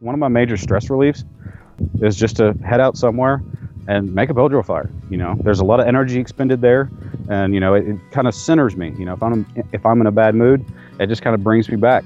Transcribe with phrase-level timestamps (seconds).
[0.00, 1.24] one of my major stress reliefs
[2.00, 3.42] is just to head out somewhere
[3.88, 4.90] and make a bow drill fire.
[5.10, 6.90] You know, there's a lot of energy expended there,
[7.28, 8.94] and you know, it, it kind of centers me.
[8.98, 10.64] You know, if I'm if I'm in a bad mood,
[10.98, 12.04] it just kind of brings me back.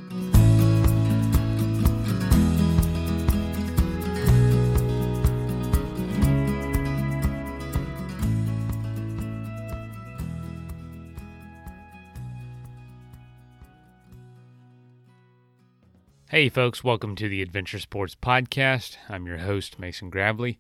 [16.41, 18.97] Hey, folks, welcome to the Adventure Sports Podcast.
[19.11, 20.59] I'm your host, Mason Gravely.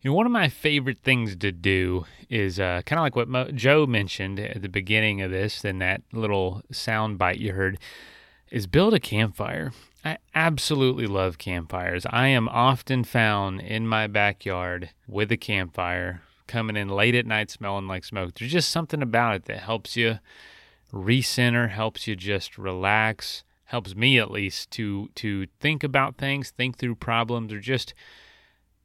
[0.00, 3.26] You know, one of my favorite things to do is uh, kind of like what
[3.26, 7.80] Mo- Joe mentioned at the beginning of this, and that little sound bite you heard,
[8.52, 9.72] is build a campfire.
[10.04, 12.06] I absolutely love campfires.
[12.08, 17.50] I am often found in my backyard with a campfire, coming in late at night
[17.50, 18.34] smelling like smoke.
[18.34, 20.20] There's just something about it that helps you
[20.92, 26.78] recenter, helps you just relax helps me at least to to think about things, think
[26.78, 27.94] through problems, or just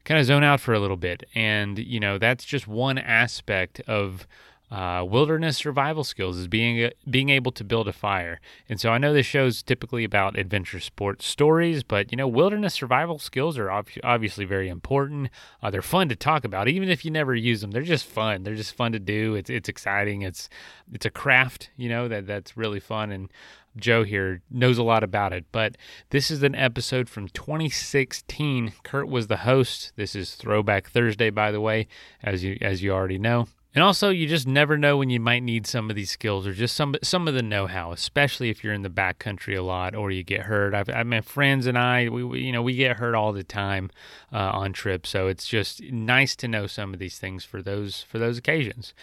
[0.04, 1.24] kind of zone out for a little bit.
[1.34, 4.28] And you know that's just one aspect of
[4.74, 8.42] uh, wilderness survival skills is being being able to build a fire.
[8.68, 12.74] And so I know this show's typically about adventure sports stories, but you know wilderness
[12.74, 15.30] survival skills are ob- obviously very important.
[15.62, 17.70] Uh, they're fun to talk about, even if you never use them.
[17.70, 18.42] They're just fun.
[18.42, 19.36] They're just fun to do.
[19.36, 20.24] It's it's exciting.
[20.24, 20.50] It's
[20.92, 23.12] it's a craft, you know that that's really fun.
[23.12, 23.30] And
[23.78, 25.78] Joe here knows a lot about it, but
[26.10, 28.74] this is an episode from 2016.
[28.82, 29.94] Kurt was the host.
[29.98, 31.88] This is Throwback Thursday, by the way,
[32.24, 33.48] as you as you already know.
[33.76, 36.54] And also, you just never know when you might need some of these skills or
[36.54, 40.12] just some some of the know-how, especially if you're in the backcountry a lot or
[40.12, 40.76] you get hurt.
[40.76, 43.44] I've, I, my friends and I, we, we, you know, we get hurt all the
[43.44, 43.90] time
[44.32, 48.04] uh, on trips, so it's just nice to know some of these things for those
[48.04, 48.94] for those occasions.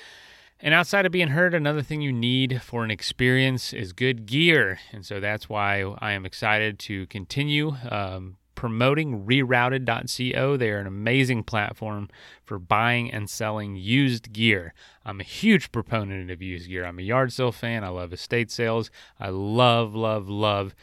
[0.63, 4.79] And outside of being hurt, another thing you need for an experience is good gear.
[4.93, 10.57] And so that's why I am excited to continue um, promoting rerouted.co.
[10.59, 12.11] They are an amazing platform
[12.45, 14.75] for buying and selling used gear.
[15.03, 16.85] I'm a huge proponent of used gear.
[16.85, 17.85] I'm a yard sale fan.
[17.85, 18.91] I love estate sales.
[19.19, 20.75] I love, love, love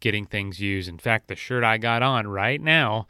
[0.00, 0.88] getting things used.
[0.88, 3.06] In fact, the shirt I got on right now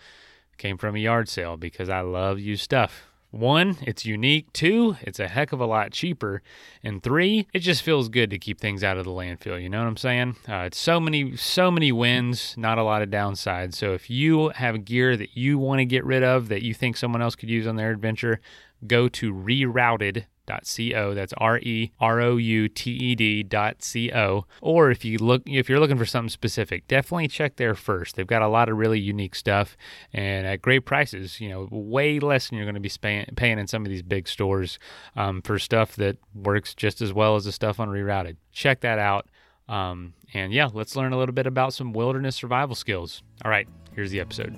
[0.59, 3.05] came from a yard sale because I love used stuff.
[3.37, 4.53] One, it's unique.
[4.53, 6.43] Two, it's a heck of a lot cheaper.
[6.83, 9.63] And three, it just feels good to keep things out of the landfill.
[9.63, 10.37] You know what I'm saying?
[10.49, 13.75] Uh, it's so many, so many wins, not a lot of downsides.
[13.75, 16.97] So if you have gear that you want to get rid of that you think
[16.97, 18.41] someone else could use on their adventure,
[18.87, 21.15] go to rerouted co.
[21.15, 24.47] That's R E R O U T E D dot co.
[24.61, 28.17] Or if you look, if you're looking for something specific, definitely check there first.
[28.17, 29.77] They've got a lot of really unique stuff
[30.13, 31.41] and at great prices.
[31.41, 34.03] You know, way less than you're going to be paying, paying in some of these
[34.03, 34.79] big stores
[35.17, 38.37] um, for stuff that works just as well as the stuff on Rerouted.
[38.53, 39.29] Check that out.
[39.69, 43.23] Um, and yeah, let's learn a little bit about some wilderness survival skills.
[43.45, 44.55] All right, here's the episode.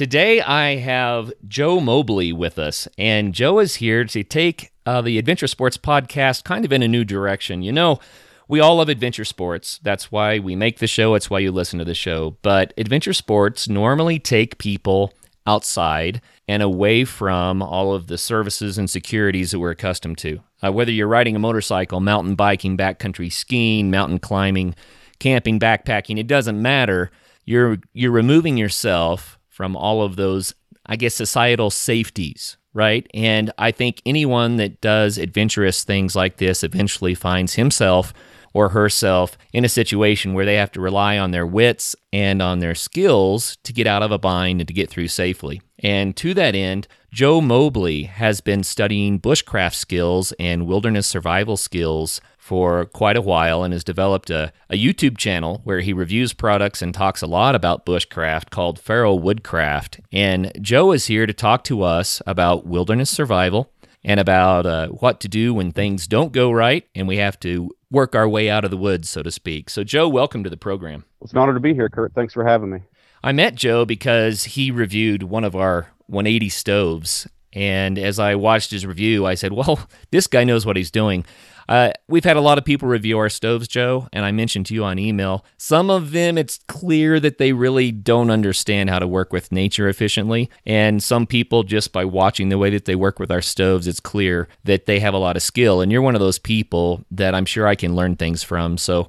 [0.00, 5.18] Today I have Joe Mobley with us, and Joe is here to take uh, the
[5.18, 7.60] Adventure Sports podcast kind of in a new direction.
[7.60, 8.00] You know,
[8.48, 9.78] we all love adventure sports.
[9.82, 12.38] That's why we make the show, it's why you listen to the show.
[12.40, 15.12] But adventure sports normally take people
[15.46, 20.40] outside and away from all of the services and securities that we're accustomed to.
[20.64, 24.74] Uh, whether you're riding a motorcycle, mountain biking, backcountry skiing, mountain climbing,
[25.18, 27.10] camping, backpacking, it doesn't matter.
[27.44, 30.54] You're you're removing yourself from all of those,
[30.86, 33.06] I guess, societal safeties, right?
[33.12, 38.14] And I think anyone that does adventurous things like this eventually finds himself
[38.54, 42.60] or herself in a situation where they have to rely on their wits and on
[42.60, 45.60] their skills to get out of a bind and to get through safely.
[45.80, 52.18] And to that end, Joe Mobley has been studying bushcraft skills and wilderness survival skills
[52.50, 56.82] for quite a while and has developed a, a YouTube channel where he reviews products
[56.82, 60.00] and talks a lot about bushcraft called Feral Woodcraft.
[60.10, 63.70] And Joe is here to talk to us about wilderness survival
[64.02, 67.70] and about uh, what to do when things don't go right and we have to
[67.88, 69.70] work our way out of the woods, so to speak.
[69.70, 71.04] So, Joe, welcome to the program.
[71.22, 72.14] It's an honor to be here, Kurt.
[72.14, 72.80] Thanks for having me.
[73.22, 77.28] I met Joe because he reviewed one of our 180 stoves.
[77.52, 79.80] And as I watched his review, I said, well,
[80.10, 81.24] this guy knows what he's doing.
[81.70, 84.74] Uh, we've had a lot of people review our stoves, Joe, and I mentioned to
[84.74, 85.44] you on email.
[85.56, 89.88] Some of them, it's clear that they really don't understand how to work with nature
[89.88, 90.50] efficiently.
[90.66, 94.00] And some people, just by watching the way that they work with our stoves, it's
[94.00, 95.80] clear that they have a lot of skill.
[95.80, 98.76] And you're one of those people that I'm sure I can learn things from.
[98.76, 99.08] So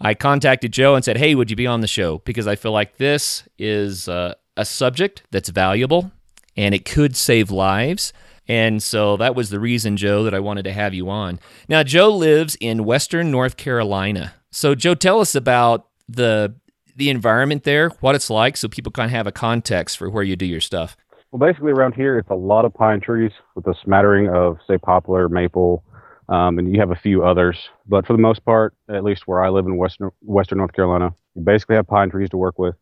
[0.00, 2.18] I contacted Joe and said, hey, would you be on the show?
[2.18, 6.12] Because I feel like this is uh, a subject that's valuable
[6.56, 8.12] and it could save lives.
[8.48, 11.40] And so that was the reason, Joe, that I wanted to have you on.
[11.68, 14.34] Now, Joe lives in Western North Carolina.
[14.50, 16.54] So, Joe, tell us about the
[16.94, 20.22] the environment there, what it's like, so people kind of have a context for where
[20.22, 20.96] you do your stuff.
[21.30, 24.78] Well, basically around here, it's a lot of pine trees with a smattering of, say,
[24.78, 25.84] poplar, maple,
[26.30, 27.58] um, and you have a few others.
[27.86, 31.14] But for the most part, at least where I live in western Western North Carolina,
[31.34, 32.74] you basically have pine trees to work with.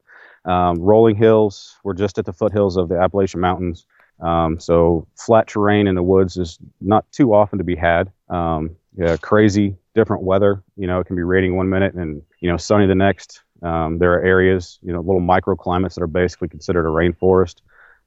[0.44, 1.76] Um, rolling hills.
[1.84, 3.86] We're just at the foothills of the Appalachian Mountains.
[4.20, 8.12] Um, so flat terrain in the woods is not too often to be had.
[8.28, 10.62] Um, yeah, crazy different weather.
[10.76, 13.42] You know, it can be raining one minute and you know sunny the next.
[13.62, 17.56] Um, there are areas, you know, little microclimates that are basically considered a rainforest.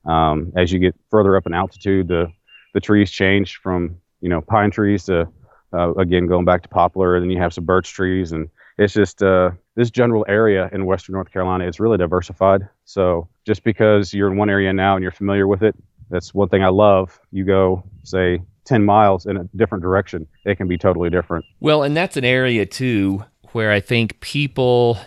[0.06, 2.32] Um, as you get further up in altitude, the
[2.74, 5.28] the trees change from you know pine trees to
[5.74, 8.94] uh, again going back to poplar, and then you have some birch trees, and it's
[8.94, 11.66] just uh, this general area in western North Carolina.
[11.66, 12.68] is really diversified.
[12.86, 15.76] So just because you're in one area now and you're familiar with it,
[16.10, 17.20] that's one thing I love.
[17.32, 21.46] You go say 10 miles in a different direction, it can be totally different.
[21.60, 24.98] Well, and that's an area too where I think people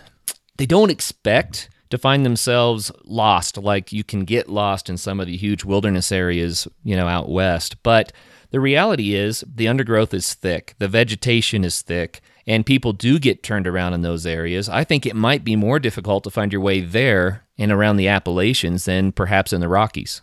[0.57, 5.27] they don't expect to find themselves lost like you can get lost in some of
[5.27, 7.83] the huge wilderness areas, you know, out west.
[7.83, 8.13] But
[8.51, 13.43] the reality is the undergrowth is thick, the vegetation is thick, and people do get
[13.43, 14.69] turned around in those areas.
[14.69, 18.07] I think it might be more difficult to find your way there and around the
[18.07, 20.21] Appalachians than perhaps in the Rockies.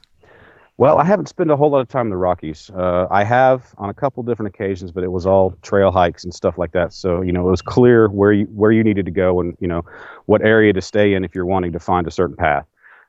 [0.78, 2.70] Well, I haven't spent a whole lot of time in the Rockies.
[2.70, 6.32] Uh, I have on a couple different occasions, but it was all trail hikes and
[6.32, 6.92] stuff like that.
[6.92, 9.66] So you know, it was clear where you where you needed to go and you
[9.66, 9.84] know
[10.26, 12.64] what area to stay in if you're wanting to find a certain path.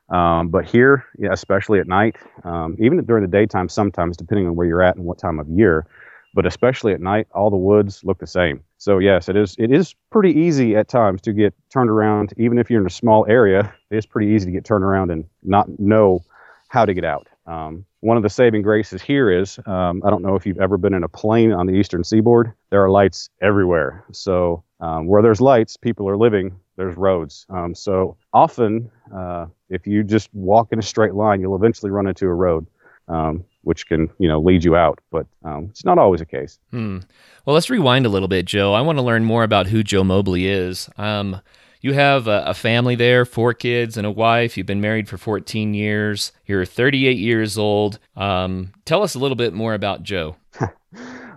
[0.08, 4.56] Um, but here, yeah, especially at night, um, even during the daytime, sometimes depending on
[4.56, 5.86] where you're at and what time of year,
[6.34, 8.64] but especially at night, all the woods look the same.
[8.80, 12.56] So yes, it is it is pretty easy at times to get turned around, even
[12.56, 13.72] if you're in a small area.
[13.90, 16.24] It is pretty easy to get turned around and not know
[16.68, 17.28] how to get out.
[17.46, 20.78] Um, one of the saving graces here is um, I don't know if you've ever
[20.78, 22.54] been in a plane on the eastern seaboard.
[22.70, 24.02] There are lights everywhere.
[24.12, 26.56] So um, where there's lights, people are living.
[26.76, 27.44] There's roads.
[27.50, 32.06] Um, so often, uh, if you just walk in a straight line, you'll eventually run
[32.06, 32.66] into a road,
[33.08, 35.00] um, which can you know lead you out.
[35.10, 36.58] But um, it's not always the case.
[36.70, 36.98] Hmm.
[37.44, 38.74] Well, let's rewind a little bit, Joe.
[38.74, 40.88] I want to learn more about who Joe Mobley is.
[40.98, 41.40] Um,
[41.80, 44.56] you have a, a, family there, four kids and a wife.
[44.56, 46.32] You've been married for 14 years.
[46.44, 47.98] You're 38 years old.
[48.16, 50.36] Um, tell us a little bit more about Joe.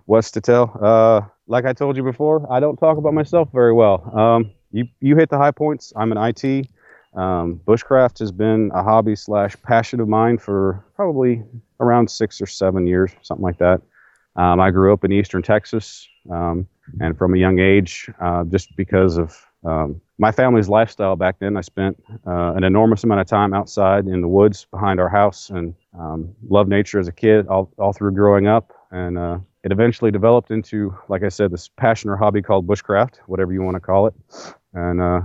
[0.05, 0.77] What's to tell?
[0.81, 4.11] Uh, like I told you before, I don't talk about myself very well.
[4.17, 5.93] Um, you you hit the high points.
[5.95, 6.67] I'm an IT.
[7.15, 11.43] Um, bushcraft has been a hobby slash passion of mine for probably
[11.79, 13.81] around six or seven years, something like that.
[14.35, 16.67] Um, I grew up in eastern Texas, um,
[16.99, 21.55] and from a young age, uh, just because of um, my family's lifestyle back then,
[21.55, 25.49] I spent uh, an enormous amount of time outside in the woods behind our house
[25.49, 28.73] and um, loved nature as a kid all, all through growing up.
[28.91, 33.17] And uh, it eventually developed into, like I said, this passion or hobby called bushcraft,
[33.27, 34.13] whatever you want to call it.
[34.73, 35.21] And uh,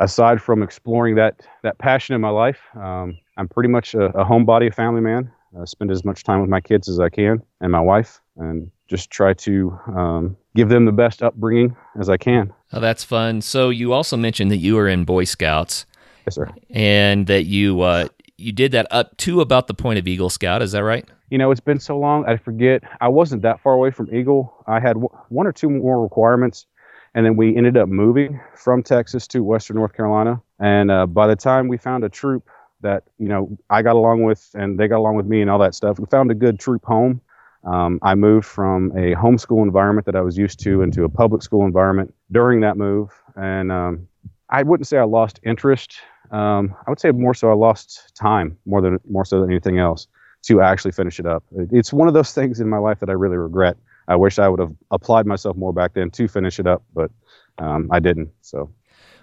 [0.00, 4.24] aside from exploring that, that passion in my life, um, I'm pretty much a, a
[4.24, 5.30] homebody, a family man.
[5.60, 8.70] I spend as much time with my kids as I can and my wife, and
[8.88, 12.52] just try to um, give them the best upbringing as I can.
[12.72, 13.40] Oh, that's fun.
[13.40, 15.86] So you also mentioned that you were in Boy Scouts.
[16.26, 16.48] Yes, sir.
[16.70, 20.62] And that you uh, you did that up to about the point of Eagle Scout.
[20.62, 21.08] Is that right?
[21.30, 22.24] You know, it's been so long.
[22.26, 22.82] I forget.
[23.00, 24.52] I wasn't that far away from Eagle.
[24.66, 26.66] I had w- one or two more requirements,
[27.14, 30.40] and then we ended up moving from Texas to Western North Carolina.
[30.58, 32.48] And uh, by the time we found a troop
[32.82, 35.58] that you know I got along with, and they got along with me, and all
[35.58, 37.20] that stuff, we found a good troop home
[37.64, 41.42] um, I moved from a homeschool environment that I was used to into a public
[41.42, 43.10] school environment during that move.
[43.36, 44.08] And um,
[44.48, 45.98] I wouldn't say I lost interest.
[46.30, 49.78] Um, I would say more so I lost time more than more so than anything
[49.78, 50.06] else
[50.42, 51.44] to actually finish it up.
[51.70, 53.76] It's one of those things in my life that I really regret.
[54.08, 57.10] I wish I would have applied myself more back then to finish it up, but
[57.58, 58.30] um, I didn't.
[58.40, 58.70] So.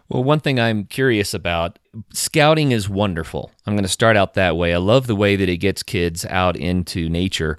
[0.10, 1.80] Well, one thing I'm curious about
[2.14, 3.52] scouting is wonderful.
[3.66, 4.74] I'm going to start out that way.
[4.74, 7.58] I love the way that it gets kids out into nature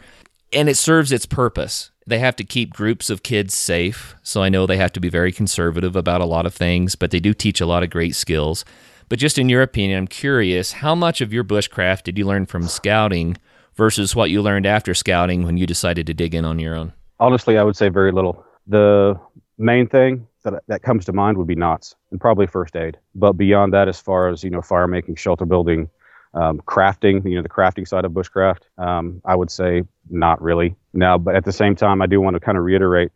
[0.53, 1.91] and it serves its purpose.
[2.07, 4.15] They have to keep groups of kids safe.
[4.23, 7.11] So I know they have to be very conservative about a lot of things, but
[7.11, 8.65] they do teach a lot of great skills.
[9.09, 12.47] But just in your opinion, I'm curious how much of your bushcraft did you learn
[12.47, 13.37] from scouting
[13.75, 16.93] versus what you learned after scouting when you decided to dig in on your own?
[17.21, 18.45] Honestly, I would say very little.
[18.67, 19.19] The
[19.59, 22.99] main thing that, that comes to mind would be knots and probably first aid.
[23.15, 25.91] But beyond that, as far as, you know, fire making, shelter building,
[26.35, 30.77] um, crafting, you know, the crafting side of bushcraft, um, I would say not really.
[30.93, 33.11] Now, but at the same time, I do want to kind of reiterate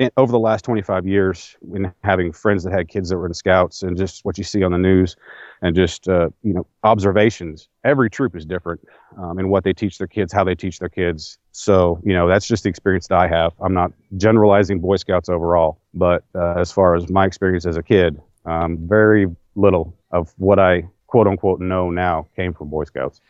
[0.00, 3.34] in, over the last 25 years, in having friends that had kids that were in
[3.34, 5.14] scouts, and just what you see on the news,
[5.62, 7.68] and just uh, you know observations.
[7.84, 8.80] Every troop is different
[9.18, 11.38] um, in what they teach their kids, how they teach their kids.
[11.52, 13.52] So you know that's just the experience that I have.
[13.60, 17.82] I'm not generalizing Boy Scouts overall, but uh, as far as my experience as a
[17.82, 23.20] kid, um, very little of what I quote unquote know now came from Boy Scouts.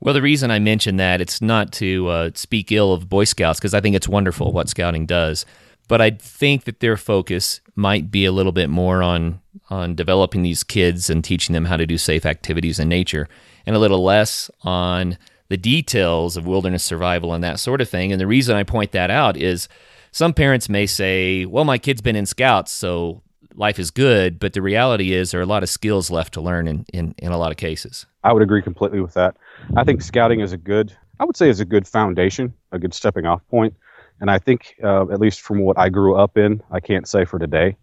[0.00, 3.58] Well, the reason I mention that it's not to uh, speak ill of Boy Scouts
[3.58, 5.46] because I think it's wonderful what Scouting does,
[5.88, 10.42] but I think that their focus might be a little bit more on on developing
[10.42, 13.28] these kids and teaching them how to do safe activities in nature,
[13.66, 18.12] and a little less on the details of wilderness survival and that sort of thing.
[18.12, 19.68] And the reason I point that out is
[20.12, 23.22] some parents may say, "Well, my kid's been in Scouts, so
[23.54, 26.40] life is good," but the reality is there are a lot of skills left to
[26.40, 28.06] learn in in, in a lot of cases.
[28.24, 29.36] I would agree completely with that.
[29.76, 32.94] I think scouting is a good, I would say, is a good foundation, a good
[32.94, 33.74] stepping off point.
[34.20, 37.24] And I think, uh, at least from what I grew up in, I can't say
[37.24, 37.76] for today,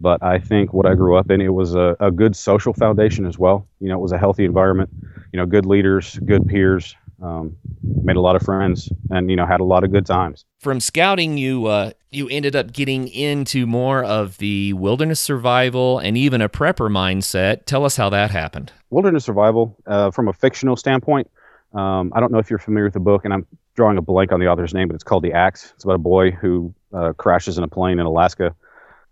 [0.00, 3.26] but I think what I grew up in, it was a, a good social foundation
[3.26, 3.66] as well.
[3.80, 4.90] You know, it was a healthy environment,
[5.32, 9.46] you know, good leaders, good peers, um, made a lot of friends, and you know,
[9.46, 10.44] had a lot of good times.
[10.60, 16.16] From scouting, you uh, you ended up getting into more of the wilderness survival and
[16.16, 17.64] even a prepper mindset.
[17.66, 18.72] Tell us how that happened.
[18.90, 21.28] Wilderness survival, uh, from a fictional standpoint,
[21.74, 23.46] um, I don't know if you're familiar with the book, and I'm
[23.78, 25.72] drawing a blank on the author's name, but it's called The Axe.
[25.76, 28.52] It's about a boy who uh, crashes in a plane in Alaska.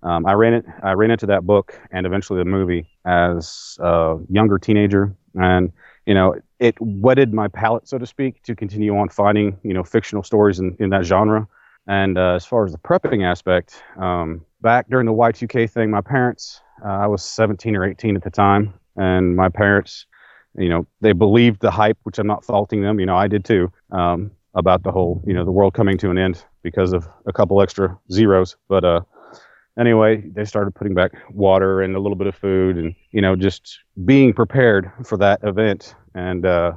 [0.02, 0.64] Um, I ran it.
[0.82, 5.70] I ran into that book and eventually the movie as a younger teenager, and
[6.04, 9.84] you know, it whetted my palate, so to speak, to continue on finding you know
[9.84, 11.46] fictional stories in, in that genre.
[11.86, 16.00] And uh, as far as the prepping aspect, um, back during the Y2K thing, my
[16.00, 20.06] parents, uh, I was 17 or 18 at the time, and my parents,
[20.58, 22.98] you know, they believed the hype, which I'm not faulting them.
[22.98, 26.10] You know, I did too, um, about the whole, you know, the world coming to
[26.10, 28.56] an end because of a couple extra zeros.
[28.68, 29.00] But uh,
[29.78, 33.36] anyway, they started putting back water and a little bit of food, and you know,
[33.36, 35.94] just being prepared for that event.
[36.14, 36.72] And uh,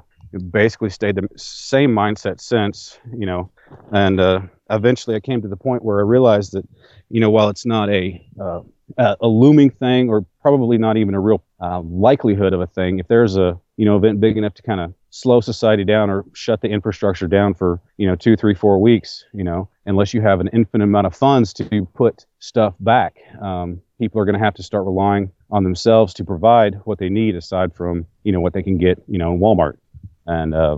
[0.51, 3.50] basically stayed the same mindset since, you know,
[3.91, 6.67] and uh, eventually I came to the point where I realized that,
[7.09, 8.62] you know, while it's not a uh,
[8.98, 13.07] a looming thing or probably not even a real uh, likelihood of a thing, if
[13.07, 16.62] there's a you know event big enough to kind of slow society down or shut
[16.62, 20.39] the infrastructure down for you know two, three, four weeks, you know, unless you have
[20.39, 24.56] an infinite amount of funds to put stuff back, um, people are going to have
[24.56, 28.54] to start relying on themselves to provide what they need aside from you know what
[28.54, 29.78] they can get you know in Walmart,
[30.25, 30.78] and uh,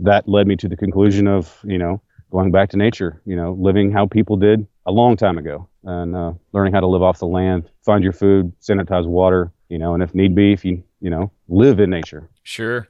[0.00, 2.00] that led me to the conclusion of you know
[2.30, 6.14] going back to nature, you know, living how people did a long time ago, and
[6.14, 9.94] uh, learning how to live off the land, find your food, sanitize water, you know,
[9.94, 12.28] and if need be, if you you know live in nature.
[12.42, 12.88] Sure.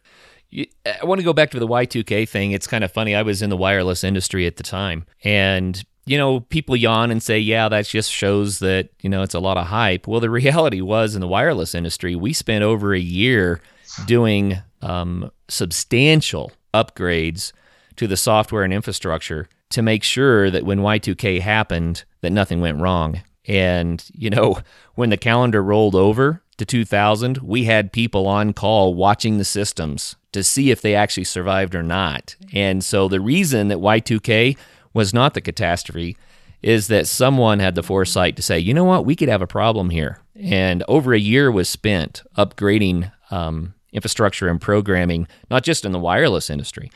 [0.53, 2.53] I want to go back to the Y2K thing.
[2.53, 3.15] It's kind of funny.
[3.15, 7.23] I was in the wireless industry at the time, and you know, people yawn and
[7.23, 10.09] say, yeah, that just shows that, you know, it's a lot of hype.
[10.09, 13.61] Well, the reality was in the wireless industry, we spent over a year
[14.07, 17.53] doing um, substantial upgrades
[17.97, 22.81] to the software and infrastructure to make sure that when Y2K happened, that nothing went
[22.81, 23.21] wrong.
[23.47, 24.59] And, you know,
[24.95, 30.17] when the calendar rolled over to 2000, we had people on call watching the systems
[30.33, 32.37] to see if they actually survived or not.
[32.53, 34.57] And so the reason that Y2K
[34.93, 36.17] was not the catastrophe
[36.63, 39.47] is that someone had the foresight to say, you know what, we could have a
[39.47, 40.21] problem here.
[40.35, 45.99] And over a year was spent upgrading um, infrastructure and programming, not just in the
[45.99, 46.91] wireless industry,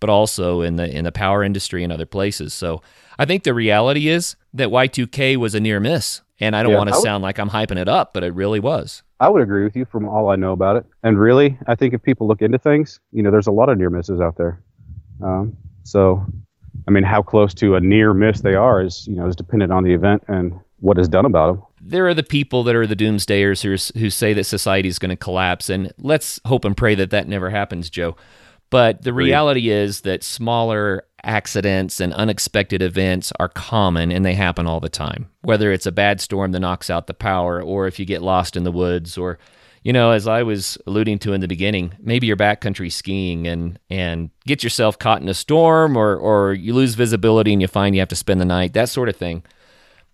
[0.00, 2.52] but also in the in the power industry and other places.
[2.52, 2.82] So
[3.18, 6.20] I think the reality is that Y2K was a near miss.
[6.40, 8.60] And I don't yeah, want to sound like I'm hyping it up, but it really
[8.60, 9.02] was.
[9.20, 10.84] I would agree with you from all I know about it.
[11.02, 13.78] And really, I think if people look into things, you know, there's a lot of
[13.78, 14.62] near misses out there.
[15.22, 16.26] Um, so,
[16.86, 19.72] I mean, how close to a near miss they are is, you know, is dependent
[19.72, 21.62] on the event and what is done about them.
[21.80, 25.10] There are the people that are the doomsdayers who, who say that society is going
[25.10, 25.70] to collapse.
[25.70, 28.16] And let's hope and pray that that never happens, Joe.
[28.68, 34.66] But the reality is that smaller accidents and unexpected events are common and they happen
[34.66, 35.28] all the time.
[35.42, 38.56] Whether it's a bad storm that knocks out the power, or if you get lost
[38.56, 39.38] in the woods, or
[39.82, 43.78] you know, as I was alluding to in the beginning, maybe you're backcountry skiing and
[43.88, 47.94] and get yourself caught in a storm, or or you lose visibility and you find
[47.94, 49.44] you have to spend the night, that sort of thing.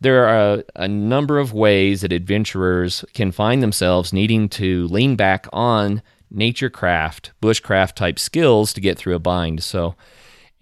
[0.01, 5.15] There are a, a number of ways that adventurers can find themselves needing to lean
[5.15, 9.63] back on nature craft, bushcraft type skills to get through a bind.
[9.63, 9.95] So,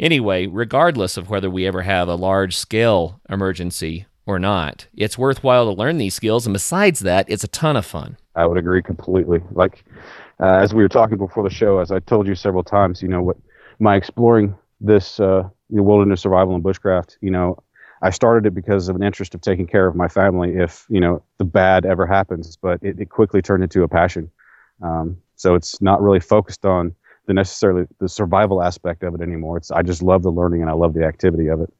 [0.00, 5.66] anyway, regardless of whether we ever have a large scale emergency or not, it's worthwhile
[5.66, 6.46] to learn these skills.
[6.46, 8.16] And besides that, it's a ton of fun.
[8.34, 9.40] I would agree completely.
[9.52, 9.84] Like,
[10.40, 13.08] uh, as we were talking before the show, as I told you several times, you
[13.08, 13.36] know, what
[13.78, 17.62] my exploring this uh, you know, wilderness survival and bushcraft, you know,
[18.02, 21.00] I started it because of an interest of taking care of my family if you
[21.00, 24.30] know the bad ever happens, but it, it quickly turned into a passion.
[24.82, 26.94] Um, so it's not really focused on
[27.30, 29.56] the necessarily the survival aspect of it anymore.
[29.56, 31.72] It's I just love the learning and I love the activity of it.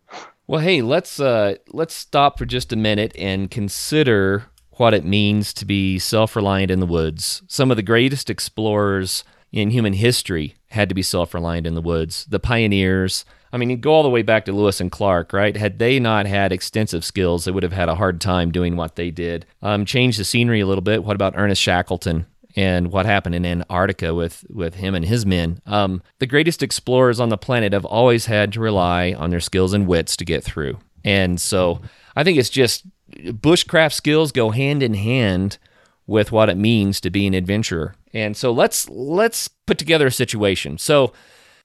[0.47, 5.52] Well, hey, let's uh, let's stop for just a minute and consider what it means
[5.54, 7.42] to be self-reliant in the woods.
[7.49, 12.26] Some of the greatest explorers in human history had to be self-reliant in the woods.
[12.26, 13.25] The pioneers.
[13.52, 15.57] I mean, you go all the way back to Lewis and Clark, right?
[15.57, 18.95] Had they not had extensive skills, they would have had a hard time doing what
[18.95, 19.47] they did.
[19.61, 21.02] Um, change the scenery a little bit.
[21.02, 22.26] What about Ernest Shackleton?
[22.57, 25.61] And what happened in Antarctica with, with him and his men.
[25.66, 29.73] Um, the greatest explorers on the planet have always had to rely on their skills
[29.73, 30.78] and wits to get through.
[31.04, 31.80] And so
[32.16, 35.59] I think it's just bushcraft skills go hand in hand
[36.07, 37.95] with what it means to be an adventurer.
[38.12, 40.78] And so let's let's put together a situation.
[40.78, 41.12] So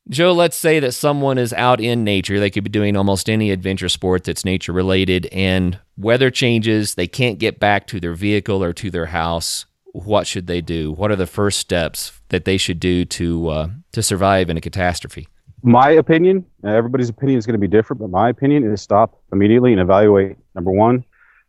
[0.08, 2.40] Joe, let's say that someone is out in nature.
[2.40, 6.94] They could be doing almost any adventure sport that's nature related, and weather changes.
[6.94, 9.66] They can't get back to their vehicle or to their house
[10.04, 10.92] what should they do?
[10.92, 14.62] What are the first steps that they should do to uh, to survive in a
[14.62, 15.28] catastrophe?
[15.64, 19.72] My opinion, everybody's opinion is going to be different, but my opinion is stop immediately
[19.72, 20.38] and evaluate.
[20.54, 21.04] Number one,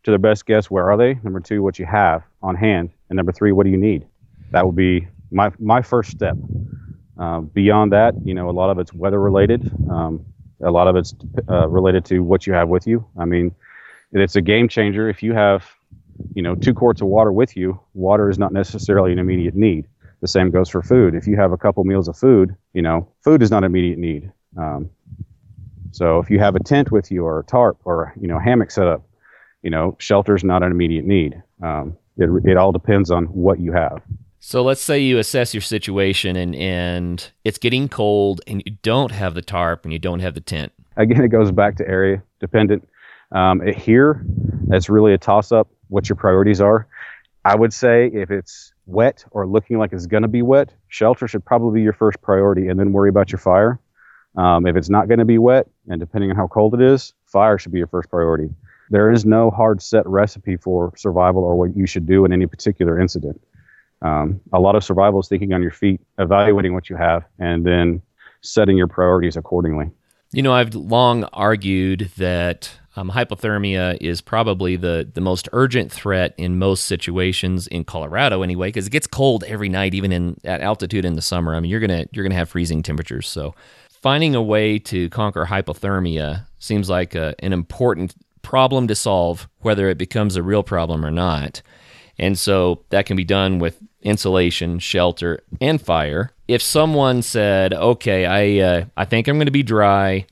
[0.04, 1.14] to their best guess, where are they?
[1.22, 4.06] Number two, what you have on hand, and number three, what do you need?
[4.52, 6.36] That would be my my first step.
[7.18, 9.72] Uh, beyond that, you know, a lot of it's weather related.
[9.90, 10.24] Um,
[10.62, 11.14] a lot of it's
[11.48, 13.04] uh, related to what you have with you.
[13.18, 13.54] I mean,
[14.12, 15.64] it's a game changer if you have
[16.34, 19.86] you know, two quarts of water with you, water is not necessarily an immediate need.
[20.20, 21.14] The same goes for food.
[21.14, 23.98] If you have a couple meals of food, you know, food is not an immediate
[23.98, 24.32] need.
[24.56, 24.90] Um,
[25.92, 28.70] so if you have a tent with you or a tarp or you know hammock
[28.70, 29.06] set up,
[29.62, 31.42] you know, shelter is not an immediate need.
[31.62, 34.02] Um, it, it all depends on what you have.
[34.38, 39.10] So let's say you assess your situation and, and it's getting cold and you don't
[39.10, 40.72] have the tarp and you don't have the tent.
[40.96, 42.88] Again, it goes back to area dependent.
[43.32, 44.24] Um, it, here,
[44.70, 46.86] it's really a toss up what your priorities are.
[47.44, 51.28] I would say if it's wet or looking like it's going to be wet, shelter
[51.28, 53.78] should probably be your first priority and then worry about your fire.
[54.36, 57.14] Um, if it's not going to be wet, and depending on how cold it is,
[57.24, 58.50] fire should be your first priority.
[58.90, 62.46] There is no hard set recipe for survival or what you should do in any
[62.46, 63.40] particular incident.
[64.02, 67.64] Um, a lot of survival is thinking on your feet, evaluating what you have, and
[67.64, 68.02] then
[68.42, 69.90] setting your priorities accordingly.
[70.32, 76.34] You know, I've long argued that um, hypothermia is probably the, the most urgent threat
[76.36, 80.62] in most situations in Colorado, anyway, because it gets cold every night, even in at
[80.62, 81.54] altitude in the summer.
[81.54, 83.28] I mean, you're gonna you're gonna have freezing temperatures.
[83.28, 83.54] So,
[83.88, 89.88] finding a way to conquer hypothermia seems like a, an important problem to solve, whether
[89.88, 91.62] it becomes a real problem or not.
[92.18, 96.30] And so that can be done with insulation, shelter, and fire.
[96.48, 100.26] If someone said, "Okay, I uh, I think I'm going to be dry,"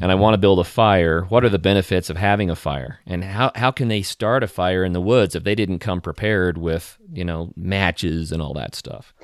[0.00, 3.00] and I want to build a fire, what are the benefits of having a fire?
[3.06, 6.00] And how, how can they start a fire in the woods if they didn't come
[6.00, 9.14] prepared with, you know, matches and all that stuff?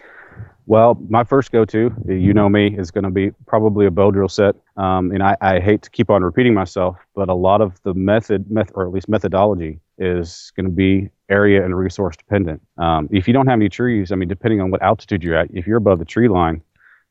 [0.67, 4.11] Well, my first go to, you know me, is going to be probably a bow
[4.11, 4.57] drill set.
[4.77, 7.93] Um, and I, I, hate to keep on repeating myself, but a lot of the
[7.93, 12.61] method, meth- or at least methodology, is going to be area and resource dependent.
[12.79, 15.49] Um, if you don't have any trees, I mean, depending on what altitude you're at,
[15.53, 16.63] if you're above the tree line,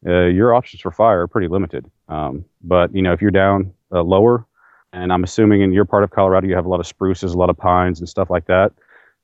[0.06, 1.90] uh, your options for fire are pretty limited.
[2.10, 4.46] Um, but you know, if you're down uh, lower,
[4.92, 7.38] and I'm assuming in your part of Colorado you have a lot of spruces, a
[7.38, 8.72] lot of pines, and stuff like that.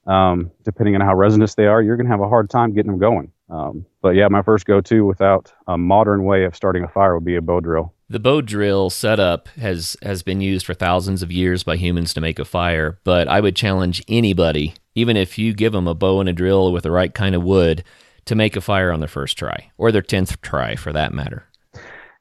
[0.07, 2.91] Um, depending on how resinous they are, you're going to have a hard time getting
[2.91, 3.31] them going.
[3.49, 7.25] Um, but yeah, my first go-to without a modern way of starting a fire would
[7.25, 7.93] be a bow drill.
[8.09, 12.21] The bow drill setup has has been used for thousands of years by humans to
[12.21, 16.19] make a fire, but I would challenge anybody, even if you give them a bow
[16.19, 17.83] and a drill with the right kind of wood,
[18.25, 21.45] to make a fire on their first try or their 10th try for that matter?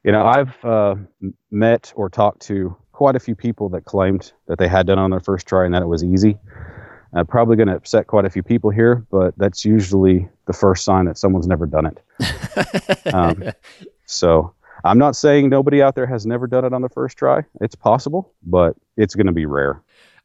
[0.03, 0.95] You know, I've uh,
[1.51, 5.11] met or talked to quite a few people that claimed that they had done on
[5.11, 6.37] their first try and that it was easy.
[7.13, 10.83] I'm probably going to upset quite a few people here, but that's usually the first
[10.83, 13.13] sign that someone's never done it.
[13.13, 13.43] um,
[14.05, 17.43] so I'm not saying nobody out there has never done it on the first try.
[17.61, 19.81] It's possible, but it's going to be rare.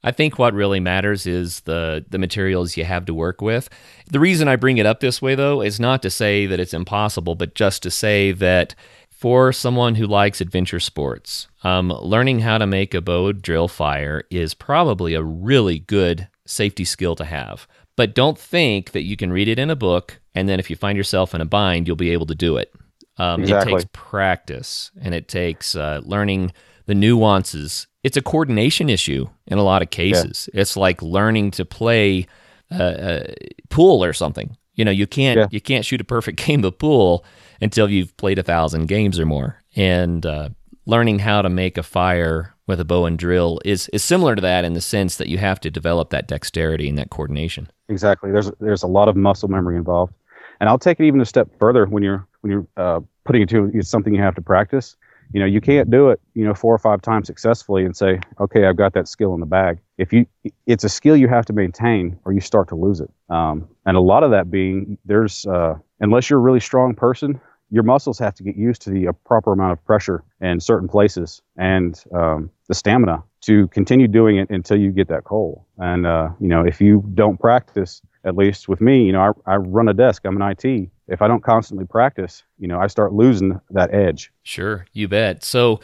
[0.06, 3.70] I think what really matters is the the materials you have to work with.
[4.06, 6.74] The reason I bring it up this way though is not to say that it's
[6.74, 8.74] impossible, but just to say that
[9.08, 14.24] for someone who likes adventure sports, um, learning how to make a bow drill fire
[14.30, 17.66] is probably a really good safety skill to have.
[17.96, 20.76] But don't think that you can read it in a book and then if you
[20.76, 22.74] find yourself in a bind, you'll be able to do it.
[23.16, 23.72] Um, exactly.
[23.72, 26.52] It takes practice and it takes uh, learning
[26.86, 27.86] the nuances.
[28.02, 30.48] It's a coordination issue in a lot of cases.
[30.52, 30.62] Yeah.
[30.62, 32.26] It's like learning to play
[32.70, 33.34] uh, uh,
[33.70, 34.56] pool or something.
[34.74, 35.46] You know, you can't yeah.
[35.50, 37.24] you can't shoot a perfect game of pool
[37.60, 39.62] until you've played a thousand games or more.
[39.76, 40.50] And uh,
[40.86, 44.40] learning how to make a fire with a bow and drill is is similar to
[44.40, 47.68] that in the sense that you have to develop that dexterity and that coordination.
[47.88, 48.30] Exactly.
[48.30, 50.14] There's there's a lot of muscle memory involved,
[50.60, 53.48] and I'll take it even a step further when you're when you're uh, putting it
[53.50, 54.96] to it's something you have to practice.
[55.32, 58.20] You know, you can't do it you know four or five times successfully and say,
[58.40, 59.78] okay, I've got that skill in the bag.
[59.98, 60.26] If you,
[60.66, 63.10] it's a skill you have to maintain, or you start to lose it.
[63.30, 67.40] Um, and a lot of that being there's uh, unless you're a really strong person,
[67.74, 70.88] your muscles have to get used to the uh, proper amount of pressure in certain
[70.88, 75.66] places and um, the stamina to continue doing it until you get that coal.
[75.78, 79.54] And uh, you know, if you don't practice, at least with me, you know, I,
[79.54, 80.22] I run a desk.
[80.24, 80.88] I'm an IT.
[81.08, 84.32] If I don't constantly practice, you know, I start losing that edge.
[84.44, 85.42] Sure, you bet.
[85.42, 85.80] So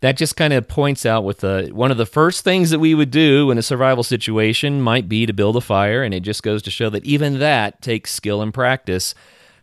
[0.00, 2.94] that just kind of points out with the one of the first things that we
[2.94, 6.42] would do in a survival situation might be to build a fire, and it just
[6.42, 9.14] goes to show that even that takes skill and practice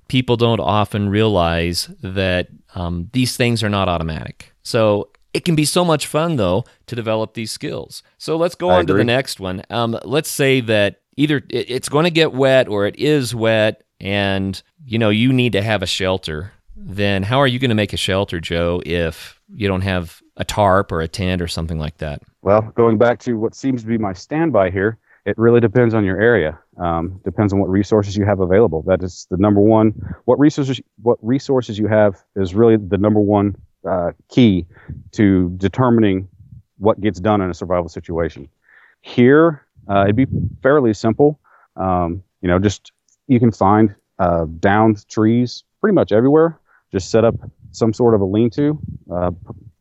[0.07, 4.53] people don't often realize that um, these things are not automatic.
[4.63, 8.03] So it can be so much fun, though, to develop these skills.
[8.17, 8.93] So let's go I on agree.
[8.93, 9.63] to the next one.
[9.69, 14.61] Um, let's say that either it's going to get wet or it is wet, and
[14.85, 16.53] you know you need to have a shelter.
[16.75, 20.43] Then how are you going to make a shelter, Joe, if you don't have a
[20.43, 22.21] tarp or a tent or something like that?
[22.41, 26.03] Well, going back to what seems to be my standby here, it really depends on
[26.03, 26.59] your area.
[26.77, 28.81] Um, depends on what resources you have available.
[28.83, 30.15] That is the number one.
[30.25, 33.55] What resources what resources you have is really the number one
[33.87, 34.65] uh, key
[35.11, 36.27] to determining
[36.77, 38.49] what gets done in a survival situation.
[39.01, 40.27] Here, uh, it'd be
[40.61, 41.39] fairly simple.
[41.75, 42.91] Um, you know, just
[43.27, 46.59] you can find uh, downed trees pretty much everywhere.
[46.91, 47.35] Just set up
[47.71, 48.79] some sort of a lean-to,
[49.11, 49.31] uh,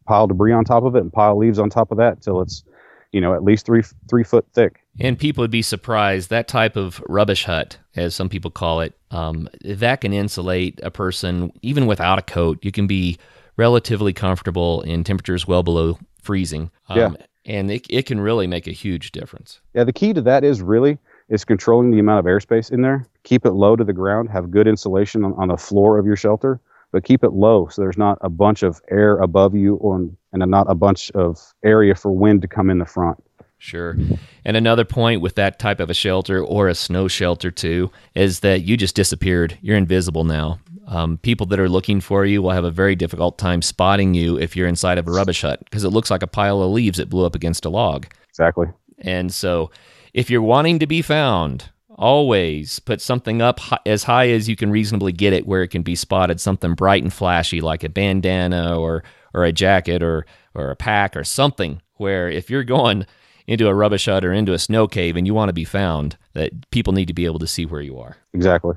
[0.07, 2.65] pile debris on top of it, and pile leaves on top of that till it's,
[3.13, 4.81] you know, at least three three foot thick.
[5.01, 8.95] And people would be surprised that type of rubbish hut, as some people call it,
[9.11, 12.59] um, that can insulate a person even without a coat.
[12.63, 13.19] You can be
[13.57, 16.71] relatively comfortable in temperatures well below freezing.
[16.89, 17.11] Um, Yeah.
[17.45, 19.61] And it, it can really make a huge difference.
[19.75, 20.97] Yeah, the key to that is really
[21.29, 23.05] is controlling the amount of airspace in there.
[23.25, 24.29] Keep it low to the ground.
[24.31, 26.61] Have good insulation on, on the floor of your shelter,
[26.93, 30.49] but keep it low so there's not a bunch of air above you on and
[30.51, 33.23] not a bunch of area for wind to come in the front.
[33.59, 33.97] Sure.
[34.45, 38.41] And another point with that type of a shelter or a snow shelter, too, is
[38.41, 39.57] that you just disappeared.
[39.63, 40.59] You're invisible now.
[40.89, 44.37] Um, people that are looking for you will have a very difficult time spotting you
[44.37, 46.99] if you're inside of a rubbish hut because it looks like a pile of leaves
[46.99, 48.07] that blew up against a log.
[48.31, 48.67] Exactly.
[48.99, 49.71] And so,
[50.13, 54.57] if you're wanting to be found, always put something up hi- as high as you
[54.57, 57.89] can reasonably get it where it can be spotted, something bright and flashy like a
[57.89, 59.03] bandana or,
[59.35, 63.07] or a jacket or, or a pack or something where if you're going
[63.47, 66.17] into a rubbish hut or into a snow cave and you want to be found,
[66.35, 68.17] that people need to be able to see where you are.
[68.33, 68.77] Exactly.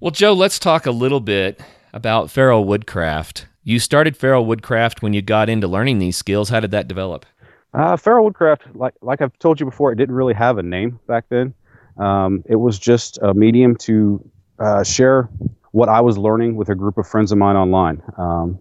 [0.00, 1.60] Well, Joe, let's talk a little bit
[1.92, 3.46] about feral woodcraft.
[3.64, 6.48] You started feral woodcraft when you got into learning these skills.
[6.48, 7.24] How did that develop?
[7.74, 11.00] Uh, feral woodcraft, like like I've told you before, it didn't really have a name
[11.06, 11.54] back then.
[11.98, 15.28] Um, it was just a medium to uh, share
[15.72, 18.02] what I was learning with a group of friends of mine online.
[18.16, 18.60] Um,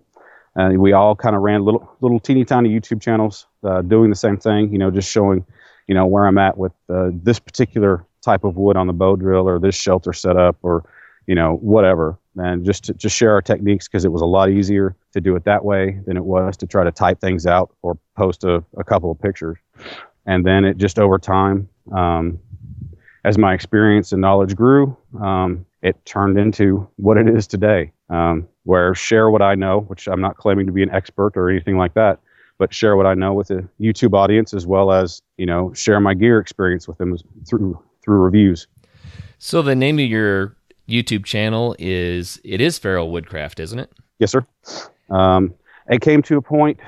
[0.56, 4.16] and we all kind of ran little little teeny tiny YouTube channels uh, doing the
[4.16, 4.72] same thing.
[4.72, 5.46] You know, just showing,
[5.88, 9.16] you know, where I'm at with uh, this particular type of wood on the bow
[9.16, 10.84] drill or this shelter setup or,
[11.26, 12.18] you know, whatever.
[12.38, 15.36] And just to just share our techniques because it was a lot easier to do
[15.36, 18.64] it that way than it was to try to type things out or post a,
[18.78, 19.58] a couple of pictures.
[20.26, 22.40] And then it just over time, um,
[23.24, 28.48] as my experience and knowledge grew, um, it turned into what it is today, um,
[28.64, 31.78] where share what I know, which I'm not claiming to be an expert or anything
[31.78, 32.20] like that,
[32.58, 36.00] but share what I know with the YouTube audience as well as you know share
[36.00, 38.68] my gear experience with them through through reviews.
[39.40, 40.56] So the name of your
[40.88, 43.92] YouTube channel is it is Feral Woodcraft, isn't it?
[44.20, 44.46] Yes, sir.
[45.10, 45.54] Um,
[45.90, 46.80] it came to a point,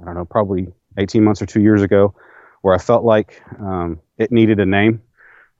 [0.00, 2.14] I don't know, probably 18 months or two years ago,
[2.62, 5.02] where I felt like um, it needed a name,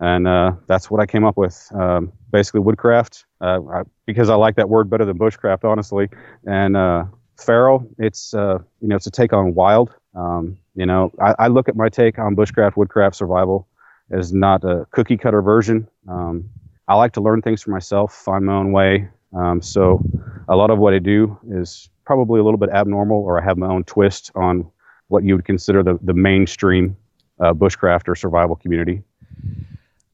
[0.00, 1.70] and uh, that's what I came up with.
[1.74, 6.08] Um, basically, woodcraft, uh, I, because I like that word better than bushcraft, honestly.
[6.46, 7.04] And uh,
[7.36, 9.94] feral, it's uh, you know, it's a take on wild.
[10.14, 13.68] Um, you know, I, I look at my take on bushcraft, woodcraft, survival
[14.10, 15.88] as not a cookie cutter version.
[16.08, 16.48] Um,
[16.86, 19.08] I like to learn things for myself, find my own way.
[19.36, 20.02] Um, so
[20.48, 23.58] a lot of what I do is probably a little bit abnormal, or I have
[23.58, 24.70] my own twist on
[25.08, 26.96] what you would consider the, the mainstream
[27.40, 29.02] uh, bushcraft or survival community.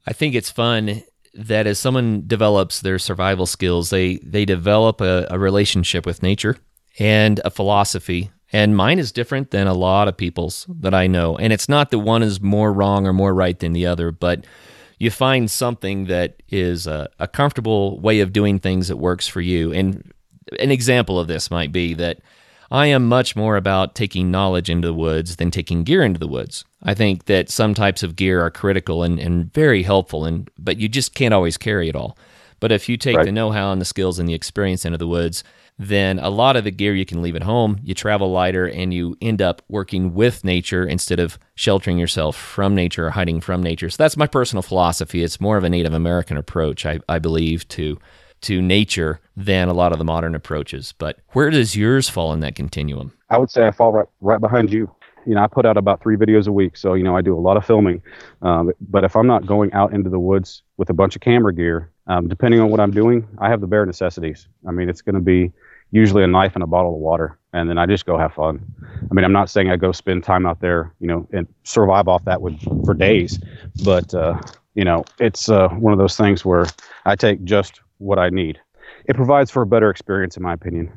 [0.06, 1.02] I think it's fun
[1.34, 6.58] that as someone develops their survival skills, they they develop a, a relationship with nature
[6.98, 8.30] and a philosophy.
[8.52, 11.36] And mine is different than a lot of people's that I know.
[11.36, 14.46] And it's not that one is more wrong or more right than the other, but
[14.98, 19.40] you find something that is a, a comfortable way of doing things that works for
[19.40, 19.72] you.
[19.72, 20.12] And
[20.60, 22.20] an example of this might be that
[22.70, 26.28] I am much more about taking knowledge into the woods than taking gear into the
[26.28, 26.64] woods.
[26.82, 30.76] I think that some types of gear are critical and, and very helpful, and but
[30.78, 32.16] you just can't always carry it all.
[32.60, 33.26] But if you take Right.
[33.26, 35.44] the know-how and the skills and the experience into the woods,
[35.78, 37.80] then a lot of the gear you can leave at home.
[37.82, 42.74] You travel lighter, and you end up working with nature instead of sheltering yourself from
[42.74, 43.90] nature or hiding from nature.
[43.90, 45.22] So that's my personal philosophy.
[45.22, 47.98] It's more of a Native American approach, I, I believe, to
[48.44, 50.94] to nature than a lot of the modern approaches.
[50.96, 53.12] But where does yours fall in that continuum?
[53.30, 54.94] I would say I fall right right behind you.
[55.26, 57.36] You know, I put out about three videos a week, so you know I do
[57.36, 58.02] a lot of filming.
[58.42, 61.54] Um, but if I'm not going out into the woods with a bunch of camera
[61.54, 64.46] gear, um, depending on what I'm doing, I have the bare necessities.
[64.68, 65.52] I mean, it's going to be
[65.90, 68.62] usually a knife and a bottle of water, and then I just go have fun.
[69.10, 72.06] I mean, I'm not saying I go spend time out there, you know, and survive
[72.06, 73.38] off that with for days,
[73.82, 74.38] but uh,
[74.74, 76.66] you know, it's uh, one of those things where
[77.04, 78.60] I take just what I need.
[79.06, 80.92] It provides for a better experience, in my opinion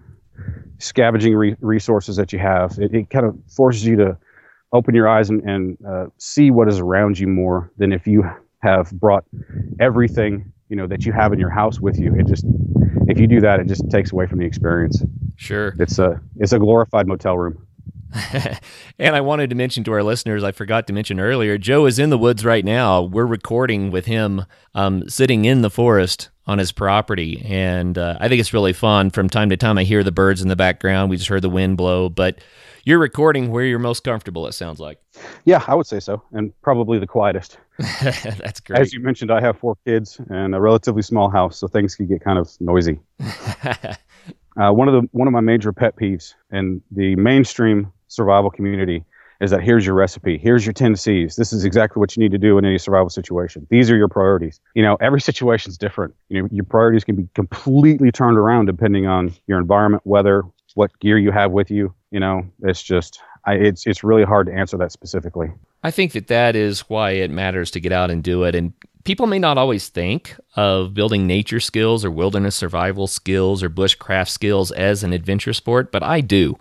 [0.79, 2.77] scavenging re- resources that you have.
[2.79, 4.17] It, it kind of forces you to
[4.73, 8.23] open your eyes and, and uh, see what is around you more than if you
[8.61, 9.23] have brought
[9.79, 12.13] everything you know that you have in your house with you.
[12.15, 12.45] It just
[13.07, 15.01] if you do that, it just takes away from the experience.
[15.37, 15.73] Sure.
[15.79, 17.66] It's a it's a glorified motel room.
[18.99, 21.99] and I wanted to mention to our listeners, I forgot to mention earlier, Joe is
[21.99, 23.01] in the woods right now.
[23.01, 27.41] We're recording with him um, sitting in the forest on his property.
[27.45, 29.09] And uh, I think it's really fun.
[29.09, 31.09] From time to time, I hear the birds in the background.
[31.09, 32.09] We just heard the wind blow.
[32.09, 32.39] But
[32.85, 34.99] you're recording where you're most comfortable, it sounds like.
[35.43, 37.57] Yeah, I would say so, and probably the quietest.
[38.01, 38.79] That's great.
[38.79, 42.07] As you mentioned, I have four kids and a relatively small house, so things can
[42.07, 42.99] get kind of noisy.
[44.59, 49.03] Uh, one of the one of my major pet peeves in the mainstream survival community
[49.39, 51.35] is that here's your recipe, here's your 10 C's.
[51.35, 53.67] This is exactly what you need to do in any survival situation.
[53.69, 54.59] These are your priorities.
[54.73, 56.15] You know, every situation is different.
[56.29, 60.43] You know, your priorities can be completely turned around depending on your environment, weather,
[60.73, 61.93] what gear you have with you.
[62.11, 65.51] You know, it's just I, it's it's really hard to answer that specifically.
[65.83, 68.55] I think that that is why it matters to get out and do it.
[68.55, 73.69] And people may not always think of building nature skills or wilderness survival skills or
[73.69, 76.57] bushcraft skills as an adventure sport, but I do.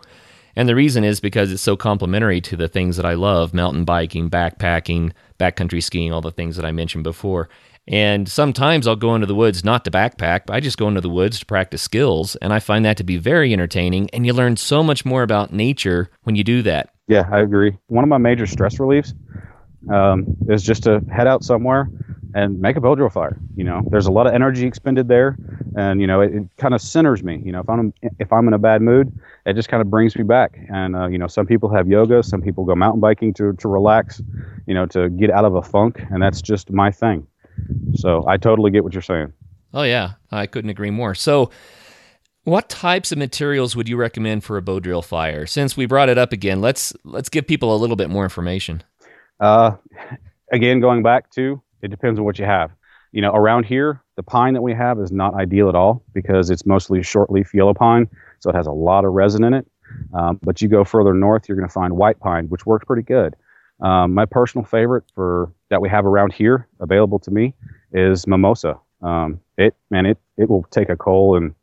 [0.57, 3.85] And the reason is because it's so complementary to the things that I love mountain
[3.85, 7.49] biking, backpacking, backcountry skiing, all the things that I mentioned before.
[7.88, 11.01] And sometimes I'll go into the woods not to backpack, but I just go into
[11.01, 12.35] the woods to practice skills.
[12.37, 14.11] And I find that to be very entertaining.
[14.11, 16.90] And you learn so much more about nature when you do that.
[17.07, 17.77] Yeah, I agree.
[17.87, 19.14] One of my major stress reliefs
[19.92, 21.88] um, is just to head out somewhere
[22.35, 23.39] and make a bow drill fire.
[23.57, 25.37] You know, there's a lot of energy expended there,
[25.77, 27.41] and you know, it, it kind of centers me.
[27.45, 29.12] You know, if I'm if I'm in a bad mood,
[29.45, 30.59] it just kind of brings me back.
[30.73, 33.69] And uh, you know, some people have yoga, some people go mountain biking to to
[33.69, 34.23] relax,
[34.67, 37.27] you know, to get out of a funk, and that's just my thing.
[37.95, 39.33] So I totally get what you're saying.
[39.73, 40.12] Oh, yeah.
[40.31, 41.15] I couldn't agree more.
[41.15, 41.51] So,
[42.45, 45.47] what types of materials would you recommend for a bow drill fire?
[45.47, 48.83] Since we brought it up again, let's let's give people a little bit more information.
[49.41, 49.73] Uh,
[50.53, 52.70] again, going back to it depends on what you have.
[53.12, 56.51] You know, around here, the pine that we have is not ideal at all because
[56.51, 58.09] it's mostly shortleaf yellow pine,
[58.40, 59.66] so it has a lot of resin in it.
[60.12, 63.03] Um, but you go further north, you're going to find white pine, which works pretty
[63.03, 63.35] good.
[63.81, 67.55] Um, my personal favorite for that we have around here available to me
[67.92, 68.79] is mimosa.
[69.03, 71.55] Um, it man, it it will take a coal in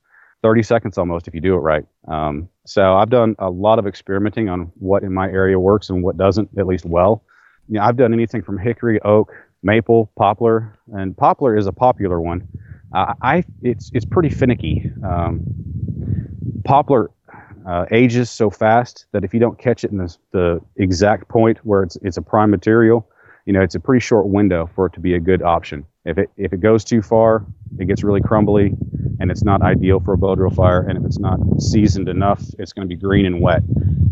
[0.44, 1.86] 30 seconds almost if you do it right.
[2.08, 6.04] Um, so I've done a lot of experimenting on what in my area works and
[6.04, 7.24] what doesn't, at least well.
[7.70, 9.32] You know, I've done anything from hickory, oak,
[9.64, 12.48] maple, poplar, and poplar is a popular one.
[12.94, 14.92] Uh, I it's it's pretty finicky.
[15.04, 15.44] Um,
[16.64, 17.12] poplar
[17.68, 21.58] uh, ages so fast that if you don't catch it in the, the exact point
[21.66, 23.08] where it's it's a prime material,
[23.46, 25.86] you know, it's a pretty short window for it to be a good option.
[26.06, 27.46] If it if it goes too far,
[27.80, 28.74] it gets really crumbly,
[29.20, 30.82] and it's not ideal for a bow drill fire.
[30.82, 33.64] And if it's not seasoned enough, it's going to be green and wet.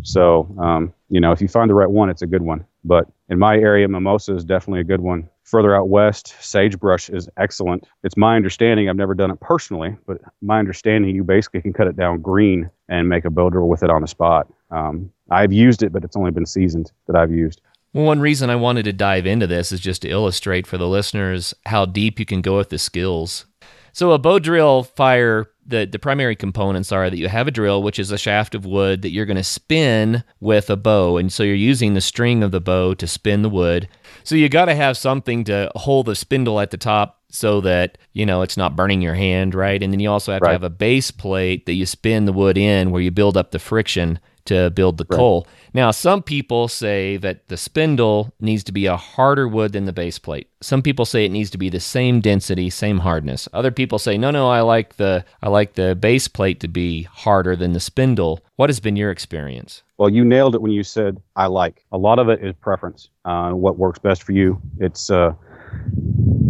[0.04, 2.66] So, um, you know, if you find the right one, it's a good one.
[2.84, 5.30] But in my area, mimosa is definitely a good one.
[5.44, 7.86] Further out west, sagebrush is excellent.
[8.04, 11.88] It's my understanding, I've never done it personally, but my understanding, you basically can cut
[11.88, 14.48] it down green and make a drill with it on the spot.
[14.70, 17.62] Um, I've used it, but it's only been seasoned that I've used.
[17.94, 20.88] Well, one reason I wanted to dive into this is just to illustrate for the
[20.88, 23.46] listeners how deep you can go with the skills.
[23.94, 27.84] So, a bow drill fire, the, the primary components are that you have a drill,
[27.84, 31.18] which is a shaft of wood that you're going to spin with a bow.
[31.18, 33.88] And so, you're using the string of the bow to spin the wood.
[34.24, 37.98] So, you got to have something to hold the spindle at the top so that,
[38.14, 39.82] you know, it's not burning your hand, right?
[39.82, 42.58] And then you also have to have a base plate that you spin the wood
[42.58, 45.18] in where you build up the friction to build the Right.
[45.18, 45.48] coal.
[45.74, 49.94] Now, some people say that the spindle needs to be a harder wood than the
[49.94, 50.48] base plate.
[50.62, 53.48] Some people say it needs to be the same density, same hardness.
[53.54, 57.04] Other people say, no, no, I like the I like the base plate to be
[57.04, 58.42] harder than the spindle.
[58.58, 59.82] What has been your experience?
[59.98, 61.86] Well, you nailed it when you said I like.
[61.92, 64.60] A lot of it is preference, uh, what works best for you.
[64.80, 65.34] It's uh,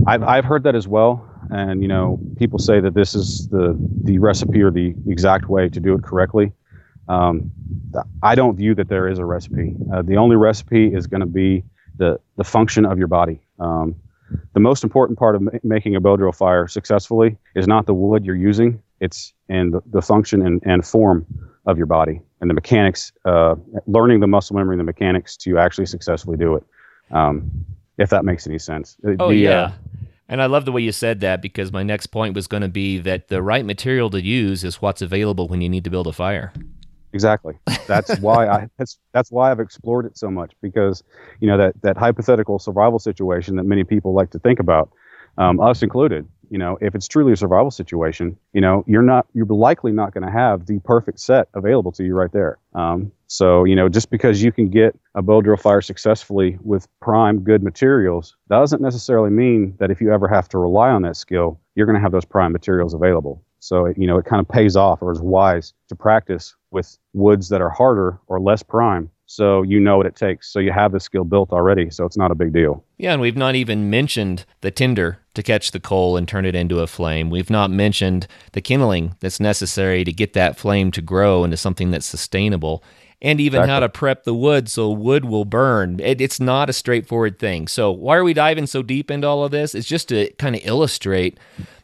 [0.08, 3.78] I've I've heard that as well, and you know people say that this is the
[4.04, 6.52] the recipe or the exact way to do it correctly.
[7.08, 7.52] Um,
[8.24, 9.76] I don't view that there is a recipe.
[9.94, 11.64] Uh, the only recipe is going to be
[11.98, 13.42] the the function of your body.
[13.60, 13.96] Um,
[14.54, 17.94] the most important part of ma- making a bow drill fire successfully is not the
[17.94, 21.26] wood you're using; it's in the, the function and, and form
[21.66, 25.58] of your body and the mechanics, uh, learning the muscle memory and the mechanics to
[25.58, 26.64] actually successfully do it.
[27.12, 27.66] Um,
[27.98, 28.98] if that makes any sense.
[29.06, 29.62] Uh, Oh the, yeah.
[29.62, 29.72] uh,
[30.28, 32.70] and I love the way you said that because my next point was going to
[32.70, 36.08] be that the right material to use is what's available when you need to build
[36.08, 36.54] a fire.
[37.14, 37.58] Exactly.
[37.88, 41.04] That's why I that's that's why I've explored it so much because
[41.40, 44.92] you know that that hypothetical survival situation that many people like to think about,
[45.38, 46.28] um, us included.
[46.50, 50.14] You know, if it's truly a survival situation, you know, you're not you're likely not
[50.14, 52.58] going to have the perfect set available to you right there.
[52.74, 56.88] Um, so you know, just because you can get a bow drill fire successfully with
[57.00, 61.16] prime good materials doesn't necessarily mean that if you ever have to rely on that
[61.16, 63.42] skill, you're going to have those prime materials available.
[63.62, 66.98] So it, you know, it kind of pays off or is wise to practice with
[67.14, 69.10] woods that are harder or less prime.
[69.28, 70.52] So you know what it takes.
[70.52, 71.90] So you have the skill built already.
[71.90, 72.84] So it's not a big deal.
[72.98, 76.56] Yeah, and we've not even mentioned the tinder to catch the coal and turn it
[76.56, 77.30] into a flame.
[77.30, 81.92] We've not mentioned the kindling that's necessary to get that flame to grow into something
[81.92, 82.84] that's sustainable.
[83.22, 86.00] And even how to prep the wood so wood will burn.
[86.00, 87.68] It, it's not a straightforward thing.
[87.68, 89.76] So, why are we diving so deep into all of this?
[89.76, 91.40] It's just to kind of illustrate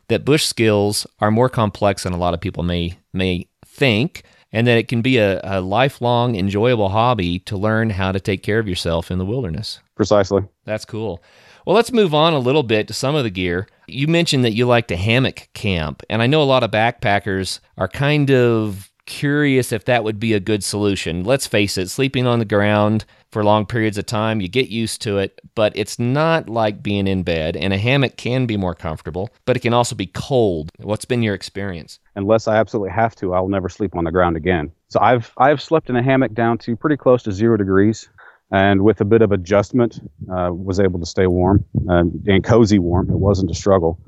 [0.09, 4.65] that bush skills are more complex than a lot of people may may think, and
[4.67, 8.59] that it can be a, a lifelong, enjoyable hobby to learn how to take care
[8.59, 9.79] of yourself in the wilderness.
[9.95, 10.43] Precisely.
[10.65, 11.21] That's cool.
[11.65, 13.67] Well, let's move on a little bit to some of the gear.
[13.87, 17.59] You mentioned that you like to hammock camp, and I know a lot of backpackers
[17.77, 21.23] are kind of curious if that would be a good solution.
[21.23, 25.01] Let's face it, sleeping on the ground for long periods of time, you get used
[25.01, 28.75] to it, but it's not like being in bed, and a hammock can be more
[28.75, 30.69] comfortable, but it can also be cold.
[30.77, 31.99] What's been your experience?
[32.15, 34.71] Unless I absolutely have to, I will never sleep on the ground again.
[34.89, 38.09] So I've I've slept in a hammock down to pretty close to zero degrees,
[38.51, 39.99] and with a bit of adjustment,
[40.31, 43.09] uh, was able to stay warm and, and cozy warm.
[43.09, 43.99] It wasn't a struggle.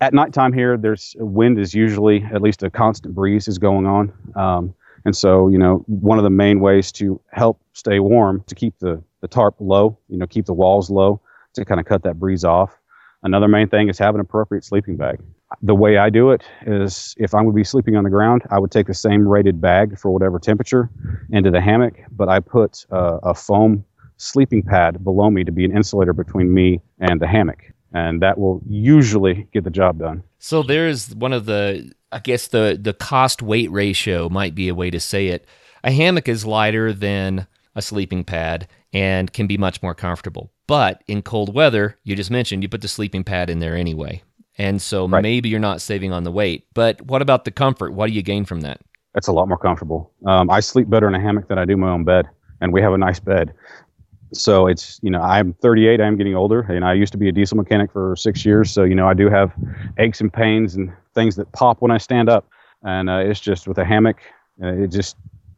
[0.00, 4.12] At nighttime here, there's wind is usually at least a constant breeze is going on,
[4.36, 8.54] um, and so you know one of the main ways to help stay warm to
[8.54, 11.20] keep the the tarp low, you know, keep the walls low
[11.54, 12.78] to kind of cut that breeze off.
[13.24, 15.18] Another main thing is have an appropriate sleeping bag
[15.62, 18.58] the way I do it is if I would be sleeping on the ground, I
[18.58, 20.90] would take the same rated bag for whatever temperature
[21.30, 23.84] into the hammock, but I put uh, a foam
[24.18, 27.72] sleeping pad below me to be an insulator between me and the hammock.
[27.92, 30.22] And that will usually get the job done.
[30.38, 34.74] So there's one of the I guess the the cost weight ratio might be a
[34.74, 35.46] way to say it.
[35.84, 40.50] A hammock is lighter than a sleeping pad and can be much more comfortable.
[40.66, 44.22] But in cold weather, you just mentioned you put the sleeping pad in there anyway.
[44.58, 45.22] And so Right.
[45.22, 46.66] maybe you're not saving on the weight.
[46.74, 47.92] But what about the comfort?
[47.94, 48.80] What do you gain from that?
[49.14, 50.10] That's a lot more comfortable.
[50.26, 52.28] Um, I sleep better in a hammock than I do my own bed,
[52.60, 53.52] and we have a nice bed.
[54.32, 57.32] So it's you know I'm 38, I'm getting older, and I used to be a
[57.32, 58.70] diesel mechanic for six years.
[58.70, 59.52] So you know I do have
[59.98, 62.48] aches and pains and things that pop when I stand up,
[62.82, 64.18] and uh, it's just with a hammock,
[64.62, 65.16] uh, it just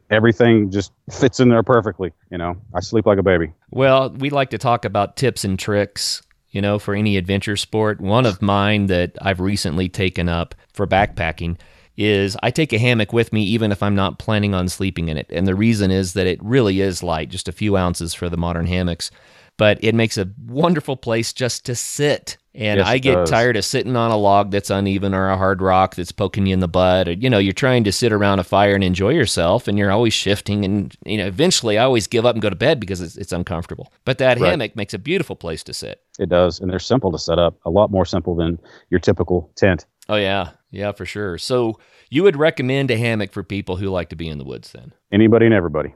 [0.09, 2.11] everything just fits in there perfectly.
[2.29, 3.53] You know I sleep like a baby.
[3.71, 7.99] Well, we like to talk about tips and tricks, you know, for any adventure sport.
[7.99, 11.57] One of mine that I've recently taken up for backpacking
[12.01, 15.17] is I take a hammock with me even if I'm not planning on sleeping in
[15.17, 15.27] it.
[15.29, 18.37] And the reason is that it really is light, just a few ounces for the
[18.37, 19.11] modern hammocks,
[19.57, 22.37] but it makes a wonderful place just to sit.
[22.53, 23.29] And Yes, I get does.
[23.29, 26.53] tired of sitting on a log that's uneven or a hard rock that's poking you
[26.53, 27.07] in the butt.
[27.07, 29.91] Or, you know, you're trying to sit around a fire and enjoy yourself, and you're
[29.91, 30.65] always shifting.
[30.65, 33.31] And, you know, eventually I always give up and go to bed because it's, it's
[33.31, 33.93] uncomfortable.
[34.03, 34.49] But that Right.
[34.49, 36.01] hammock makes a beautiful place to sit.
[36.19, 37.55] It does, and they're simple to set up.
[37.65, 38.59] A lot more simple than
[38.89, 39.85] your typical tent.
[40.09, 40.49] Oh, yeah.
[40.71, 41.37] Yeah, for sure.
[41.37, 41.77] So
[42.09, 44.93] you would recommend a hammock for people who like to be in the woods then?
[45.11, 45.93] Anybody and everybody.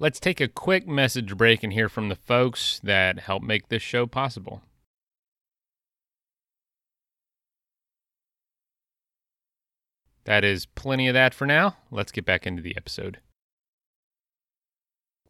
[0.00, 3.82] Let's take a quick message break and hear from the folks that help make this
[3.82, 4.62] show possible.
[10.24, 11.76] That is plenty of that for now.
[11.90, 13.18] Let's get back into the episode.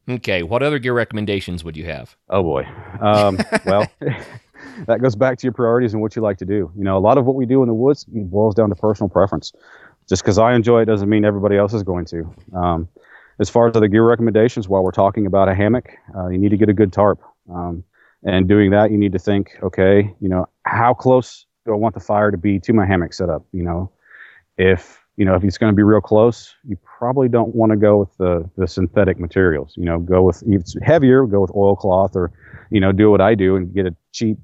[0.08, 0.42] Okay.
[0.42, 2.16] What other gear recommendations would you have?
[2.28, 2.66] Oh boy.
[3.00, 3.86] Um, well,
[4.86, 6.70] that goes back to your priorities and what you like to do.
[6.76, 9.08] You know, a lot of what we do in the woods boils down to personal
[9.08, 9.52] preference.
[10.08, 12.34] Just because I enjoy it doesn't mean everybody else is going to.
[12.54, 12.88] Um,
[13.40, 16.48] as far as other gear recommendations, while we're talking about a hammock, uh, you need
[16.48, 17.20] to get a good tarp.
[17.52, 17.84] Um,
[18.24, 21.94] and doing that, you need to think, okay, you know, how close do I want
[21.94, 23.44] the fire to be to my hammock setup?
[23.52, 23.90] You know,
[24.56, 27.76] if you know if it's going to be real close, you probably don't want to
[27.76, 29.74] go with the the synthetic materials.
[29.76, 32.32] You know, go with if it's heavier, go with oilcloth, or
[32.70, 34.38] you know, do what I do and get a cheap,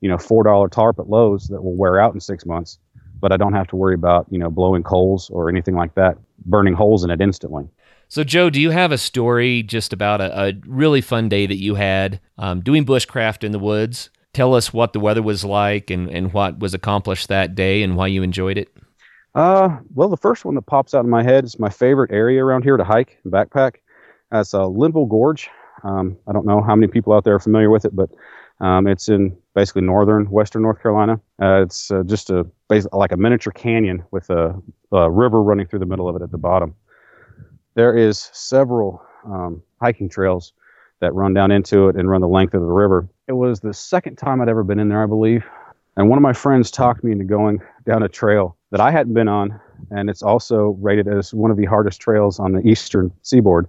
[0.00, 2.78] you know, four dollar tarp at Lowe's that will wear out in six months.
[3.20, 6.16] But I don't have to worry about you know blowing coals or anything like that,
[6.46, 7.68] burning holes in it instantly.
[8.08, 11.60] So, Joe, do you have a story just about a, a really fun day that
[11.60, 14.10] you had um, doing bushcraft in the woods?
[14.32, 17.96] Tell us what the weather was like and, and what was accomplished that day and
[17.96, 18.68] why you enjoyed it.
[19.36, 22.44] Uh, well, the first one that pops out in my head is my favorite area
[22.44, 23.76] around here to hike and backpack.
[24.32, 25.48] That's uh, Linville Gorge.
[25.84, 28.10] Um, I don't know how many people out there are familiar with it, but
[28.60, 31.20] um, it's in basically northern western North Carolina.
[31.40, 32.46] Uh, it's uh, just a
[32.92, 34.54] like a miniature canyon with a,
[34.92, 36.74] a, river running through the middle of it at the bottom
[37.74, 40.52] there is several um, hiking trails
[41.00, 43.08] that run down into it and run the length of the river.
[43.26, 45.44] It was the second time I'd ever been in there, I believe.
[45.96, 49.14] And one of my friends talked me into going down a trail that I hadn't
[49.14, 49.58] been on,
[49.90, 53.66] and it's also rated as one of the hardest trails on the eastern seaboard.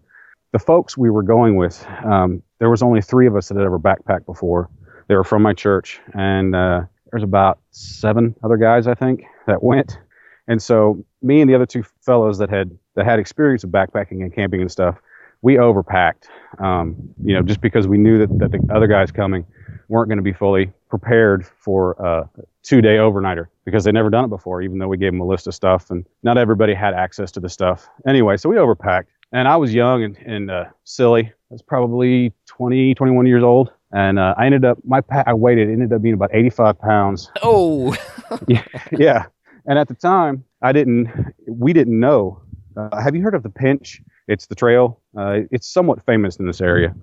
[0.52, 3.66] The folks we were going with, um, there was only three of us that had
[3.66, 4.70] ever backpacked before.
[5.12, 9.62] They were from my church, and uh, there's about seven other guys, I think, that
[9.62, 10.00] went.
[10.48, 14.22] And so me and the other two fellows that had that had experience of backpacking
[14.22, 15.02] and camping and stuff,
[15.42, 16.30] we overpacked.
[16.60, 19.46] Um, you know, just because we knew that, that the other guys coming
[19.90, 22.30] weren't going to be fully prepared for a
[22.64, 24.62] two-day overnighter because they'd never done it before.
[24.62, 27.42] Even though we gave them a list of stuff, and not everybody had access to
[27.42, 27.90] the stuff.
[28.08, 31.24] Anyway, so we overpacked, and I was young and, and uh, silly.
[31.26, 33.74] I was probably 20, 21 years old.
[33.94, 36.80] And uh, I ended up, my pack, I weighed it, ended up being about 85
[36.80, 37.30] pounds.
[37.44, 37.96] Oh,
[38.48, 38.64] yeah,
[38.98, 39.26] yeah.
[39.66, 41.10] And at the time, I didn't,
[41.48, 42.42] we didn't know.
[42.78, 44.02] Uh, have you heard of the Pinch?
[44.28, 45.02] It's the trail.
[45.18, 46.96] Uh, it's somewhat famous in this area.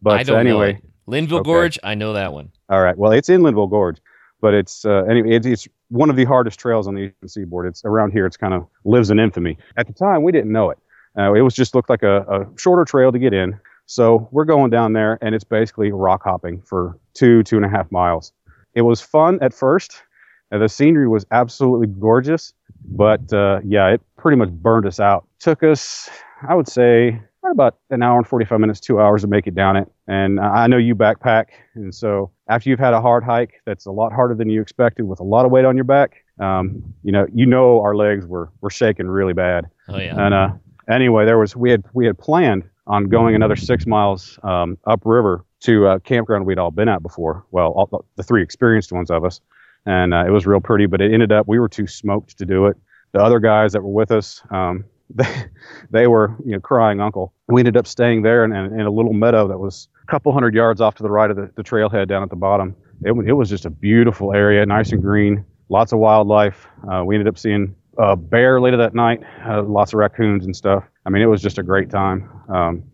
[0.00, 1.50] But I don't anyway, know Linville okay.
[1.50, 2.50] Gorge, I know that one.
[2.70, 2.96] All right.
[2.96, 3.98] Well, it's in Linville Gorge,
[4.40, 5.34] but it's uh, anyway.
[5.34, 7.66] It's, it's one of the hardest trails on the eastern seaboard.
[7.66, 8.26] It's around here.
[8.26, 9.58] It's kind of lives in infamy.
[9.76, 10.78] At the time, we didn't know it.
[11.18, 13.58] Uh, it was just looked like a, a shorter trail to get in.
[13.90, 17.68] So we're going down there, and it's basically rock hopping for two, two and a
[17.68, 18.32] half miles.
[18.74, 20.02] It was fun at first
[20.50, 22.52] and the scenery was absolutely gorgeous,
[22.84, 25.26] but uh, yeah, it pretty much burned us out.
[25.38, 26.08] Took us,
[26.48, 29.76] I would say, about an hour and 45 minutes, two hours to make it down
[29.76, 29.90] it.
[30.06, 31.46] And I know you backpack.
[31.74, 35.04] And so after you've had a hard hike that's a lot harder than you expected
[35.04, 38.26] with a lot of weight on your back, um, you know, you know our legs
[38.26, 39.70] were, were shaking really bad.
[39.88, 40.14] Oh, yeah.
[40.18, 40.50] And uh,
[40.90, 45.44] anyway, there was, we had, we had planned on going another six miles um, upriver
[45.60, 47.44] to a campground we'd all been at before.
[47.50, 49.40] Well, all, the three experienced ones of us
[49.86, 50.86] and uh, it was real pretty.
[50.86, 52.76] But it ended up we were too smoked to do it.
[53.12, 54.84] The other guys that were with us, um,
[55.14, 55.44] they
[55.90, 57.32] they were you know crying uncle.
[57.48, 60.32] We ended up staying there in, in, in, a little meadow that was a couple
[60.32, 62.76] hundred yards off to the right of the, the trailhead down at the bottom.
[63.02, 66.66] It it was just a beautiful area, nice and green, lots of wildlife.
[66.90, 70.54] Uh, we ended up seeing a bear later that night, uh, lots of raccoons and
[70.54, 70.84] stuff.
[71.06, 72.28] I mean, it was just a great time.
[72.48, 72.84] Um,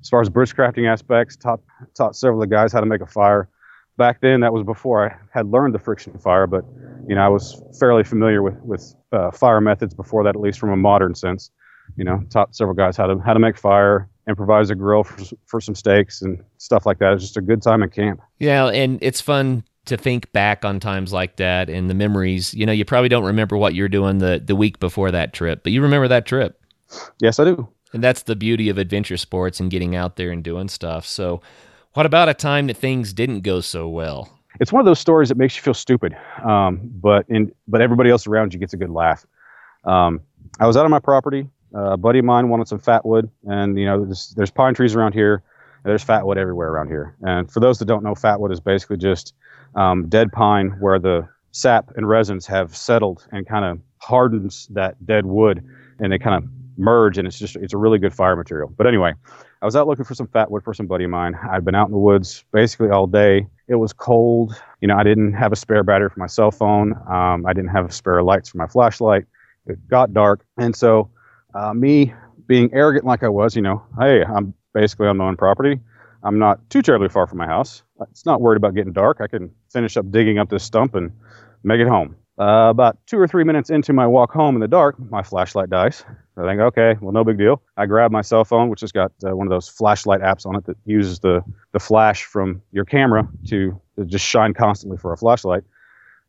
[0.00, 1.60] as far as bushcrafting aspects, taught
[1.94, 3.48] taught several of the guys how to make a fire
[3.96, 6.64] back then that was before I had learned the friction fire, but
[7.08, 10.58] you know I was fairly familiar with with uh, fire methods before that, at least
[10.58, 11.50] from a modern sense.
[11.96, 15.22] You know, taught several guys how to how to make fire, improvise a grill for
[15.46, 17.12] for some steaks and stuff like that.
[17.12, 18.20] It's just a good time at camp.
[18.38, 22.54] Yeah, and it's fun to think back on times like that and the memories.
[22.54, 25.62] You know, you probably don't remember what you're doing the the week before that trip,
[25.62, 26.60] but you remember that trip.
[27.20, 27.68] Yes, I do.
[27.92, 31.06] And that's the beauty of adventure sports and getting out there and doing stuff.
[31.06, 31.40] So
[31.92, 34.28] what about a time that things didn't go so well?
[34.60, 38.10] It's one of those stories that makes you feel stupid, um, but in, but everybody
[38.10, 39.24] else around you gets a good laugh.
[39.84, 40.20] Um,
[40.60, 41.48] I was out on my property.
[41.74, 44.74] Uh, a buddy of mine wanted some fat wood, and you know there's, there's pine
[44.74, 45.42] trees around here.
[45.84, 47.14] there's fat wood everywhere around here.
[47.22, 49.34] And for those that don't know, fat wood is basically just
[49.74, 55.04] um, dead pine where the sap and resins have settled and kind of hardens that
[55.04, 55.64] dead wood,
[55.98, 58.72] and they kind of merge, and it's just it's a really good fire material.
[58.76, 59.12] But anyway,
[59.62, 61.38] I was out looking for some fat wood for some buddy of mine.
[61.50, 63.46] I'd been out in the woods basically all day.
[63.68, 64.60] It was cold.
[64.80, 66.94] You know, I didn't have a spare battery for my cell phone.
[67.08, 69.24] Um, I didn't have spare lights for my flashlight.
[69.66, 70.44] It got dark.
[70.58, 71.10] And so,
[71.54, 72.12] uh, me
[72.46, 75.80] being arrogant like I was, you know, hey, I'm basically on my own property.
[76.22, 77.82] I'm not too terribly far from my house.
[78.10, 79.18] It's not worried about getting dark.
[79.20, 81.12] I can finish up digging up this stump and
[81.62, 82.16] make it home.
[82.36, 85.70] Uh, about two or three minutes into my walk home in the dark, my flashlight
[85.70, 86.04] dies.
[86.36, 87.62] I think, okay, well, no big deal.
[87.76, 90.56] I grab my cell phone, which has got uh, one of those flashlight apps on
[90.56, 95.12] it that uses the, the flash from your camera to, to just shine constantly for
[95.12, 95.62] a flashlight.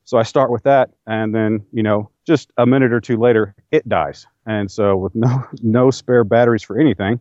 [0.03, 3.55] So I start with that, and then, you know, just a minute or two later,
[3.71, 4.27] it dies.
[4.45, 7.19] And so, with no no spare batteries for anything,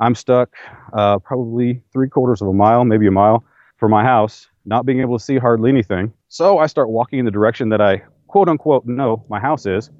[0.00, 0.50] I'm stuck
[0.92, 3.44] uh, probably three quarters of a mile, maybe a mile
[3.76, 6.12] from my house, not being able to see hardly anything.
[6.28, 8.02] So I start walking in the direction that I
[8.34, 9.90] quote unquote know my house is,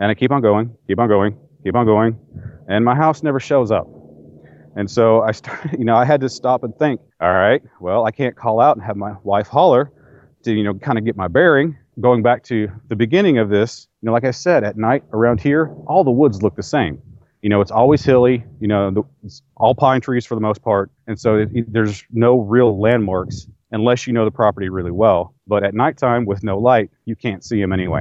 [0.00, 2.18] and I keep on going, keep on going, keep on going,
[2.66, 3.86] and my house never shows up.
[4.74, 8.04] And so I started, you know, I had to stop and think, all right, well,
[8.04, 9.92] I can't call out and have my wife holler
[10.42, 11.78] to, you know, kind of get my bearing.
[12.00, 15.40] Going back to the beginning of this, you know, like I said, at night around
[15.40, 17.00] here, all the woods look the same.
[17.40, 20.60] You know, it's always hilly, you know, the, it's all pine trees for the most
[20.60, 20.90] part.
[21.06, 25.35] And so it, it, there's no real landmarks unless you know the property really well.
[25.46, 28.00] But at nighttime with no light, you can't see them anyway.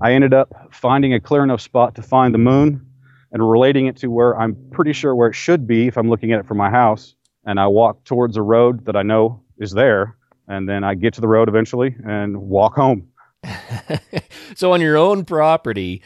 [0.00, 2.86] I ended up finding a clear enough spot to find the moon
[3.32, 6.32] and relating it to where I'm pretty sure where it should be if I'm looking
[6.32, 7.14] at it from my house.
[7.44, 10.16] And I walk towards a road that I know is there.
[10.48, 13.08] And then I get to the road eventually and walk home.
[14.54, 16.02] so on your own property,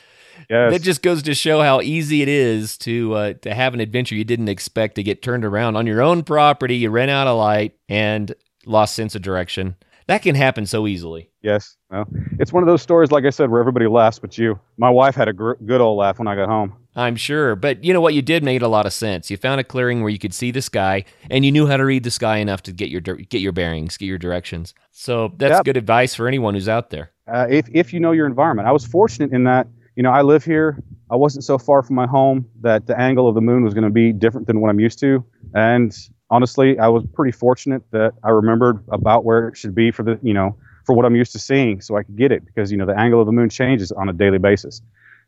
[0.51, 0.73] yes.
[0.73, 4.15] that just goes to show how easy it is to uh, to have an adventure
[4.15, 6.77] you didn't expect to get turned around on your own property.
[6.77, 8.35] You ran out of light and
[8.67, 9.77] lost sense of direction.
[10.07, 11.31] That can happen so easily.
[11.43, 11.77] Yes.
[11.91, 12.07] Well,
[12.39, 14.59] it's one of those stories, like I said, where everybody laughs but you.
[14.77, 16.75] My wife had a gr- good old laugh when I got home.
[16.97, 17.57] I'm sure.
[17.57, 18.15] But you know what?
[18.15, 19.31] You did made a lot of sense.
[19.31, 21.85] You found a clearing where you could see the sky, and you knew how to
[21.85, 24.75] read the sky enough to get your get your bearings, get your directions.
[24.93, 25.65] So that's yep.
[25.65, 27.11] good advice for anyone who's out there.
[27.27, 30.23] Uh, if if you know your environment, I was fortunate in that you know I
[30.23, 30.83] live here.
[31.11, 33.85] I wasn't so far from my home that the angle of the moon was going
[33.85, 35.93] to be different than what I'm used to, and
[36.35, 40.19] honestly, I was pretty fortunate that I remembered about where it should be for the
[40.23, 42.77] you know for what I'm used to seeing, so I could get it because you
[42.77, 44.83] know the angle of the moon changes on a daily basis.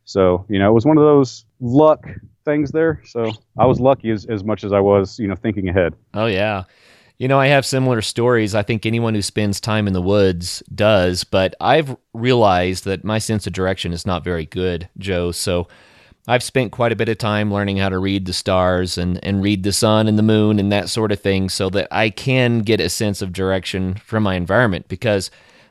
[0.06, 2.06] So, you know, it was one of those luck
[2.44, 3.02] things there.
[3.04, 5.94] So I was lucky as, as much as I was, you know, thinking ahead.
[6.14, 6.62] Oh, yeah.
[7.18, 8.54] You know, I have similar stories.
[8.54, 13.18] I think anyone who spends time in the woods does, but I've realized that my
[13.18, 15.32] sense of direction is not very good, Joe.
[15.32, 15.66] So
[16.28, 19.42] I've spent quite a bit of time learning how to read the stars and, and
[19.42, 22.60] read the sun and the moon and that sort of thing so that I can
[22.60, 25.30] get a sense of direction from my environment because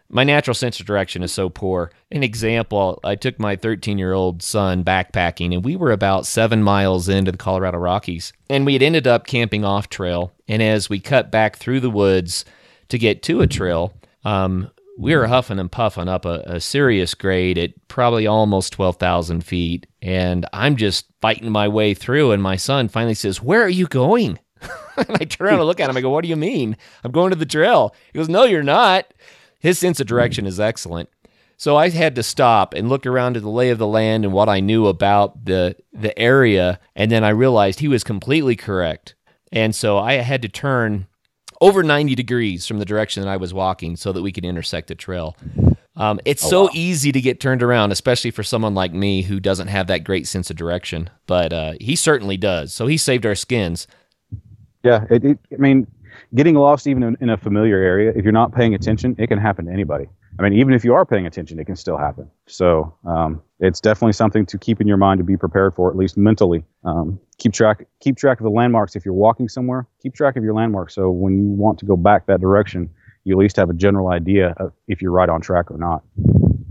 [0.09, 1.91] my natural sense of direction is so poor.
[2.11, 6.63] An example, I took my 13 year old son backpacking, and we were about seven
[6.63, 8.31] miles into the Colorado Rockies.
[8.49, 10.31] And we had ended up camping off trail.
[10.47, 12.45] And as we cut back through the woods
[12.89, 13.93] to get to a trail,
[14.23, 19.41] um, we were huffing and puffing up a, a serious grade at probably almost 12,000
[19.41, 19.87] feet.
[20.01, 22.31] And I'm just fighting my way through.
[22.31, 24.39] And my son finally says, Where are you going?
[24.97, 25.97] and I turn around and look at him.
[25.97, 26.77] I go, What do you mean?
[27.03, 27.93] I'm going to the trail.
[28.11, 29.13] He goes, No, you're not.
[29.59, 31.09] His sense of direction is excellent.
[31.57, 34.33] So I had to stop and look around at the lay of the land and
[34.33, 39.15] what I knew about the the area, and then I realized he was completely correct.
[39.51, 41.07] And so I had to turn
[41.61, 44.87] over 90 degrees from the direction that I was walking so that we could intersect
[44.87, 45.35] the trail.
[45.97, 46.69] Um, it's oh, so wow.
[46.73, 50.27] easy to get turned around, especially for someone like me who doesn't have that great
[50.27, 51.09] sense of direction.
[51.25, 52.73] But uh, he certainly does.
[52.73, 53.87] So he saved our skins.
[54.83, 55.87] Yeah, it, it, I mean,
[56.35, 59.39] getting lost even in, in, a familiar area, if you're not paying attention, it can
[59.39, 60.07] happen to anybody.
[60.37, 62.29] I mean, even if you are paying attention, it can still happen.
[62.47, 65.95] So um, it's definitely something to keep in your mind to be prepared for, at
[65.95, 66.63] least mentally.
[66.83, 68.95] Um, keep track keep track of the landmarks.
[68.95, 70.93] If you're walking somewhere, keep track of your landmarks.
[70.93, 72.89] So when you want to go back that direction,
[73.23, 74.55] you at least have a general idea
[74.87, 76.03] if you're right on track or not.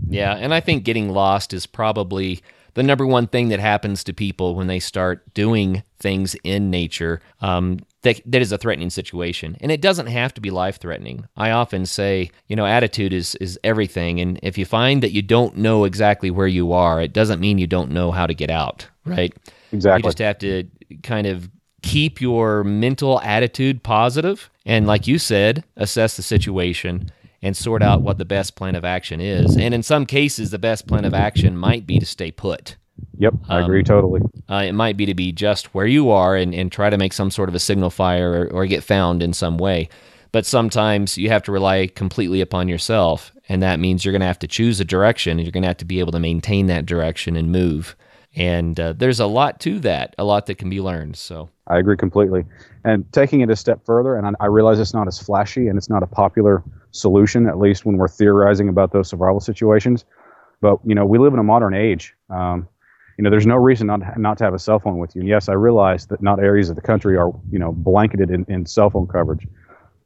[0.07, 2.41] Yeah, and I think getting lost is probably
[2.75, 7.21] the number one thing that happens to people when they start doing things in nature.
[7.41, 9.57] Um, that, that is a threatening situation.
[9.61, 11.27] And it doesn't have to be life threatening.
[11.35, 14.21] I often say, you know, attitude is, is everything.
[14.21, 17.57] And if you find that you don't know exactly where you are, it doesn't mean
[17.57, 19.33] you don't know how to get out, right?
[19.71, 20.07] Exactly.
[20.07, 20.65] You just have to
[21.01, 21.49] kind of
[21.81, 27.11] keep your mental attitude positive and, like you said, assess the situation
[27.41, 29.55] and sort out what the best plan of action is.
[29.55, 32.75] And in some cases, the best plan of action might be to stay put.
[33.17, 34.21] Yep, I agree um, totally.
[34.49, 37.13] Uh, it might be to be just where you are and, and try to make
[37.13, 39.89] some sort of a signal fire or, or get found in some way.
[40.31, 43.31] But sometimes you have to rely completely upon yourself.
[43.47, 45.67] And that means you're going to have to choose a direction and you're going to
[45.69, 47.95] have to be able to maintain that direction and move.
[48.35, 51.15] And uh, there's a lot to that, a lot that can be learned.
[51.15, 52.45] So I agree completely.
[52.83, 55.77] And taking it a step further, and I, I realize it's not as flashy and
[55.77, 56.63] it's not a popular
[56.95, 60.05] solution, at least when we're theorizing about those survival situations.
[60.61, 62.15] But you know, we live in a modern age.
[62.29, 62.67] Um,
[63.17, 65.21] you know, there's no reason not not to have a cell phone with you.
[65.21, 68.45] And yes, I realize that not areas of the country are you know blanketed in,
[68.47, 69.47] in cell phone coverage,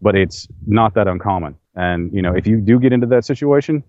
[0.01, 1.55] but it's not that uncommon.
[1.75, 3.83] And you know, if you do get into that situation,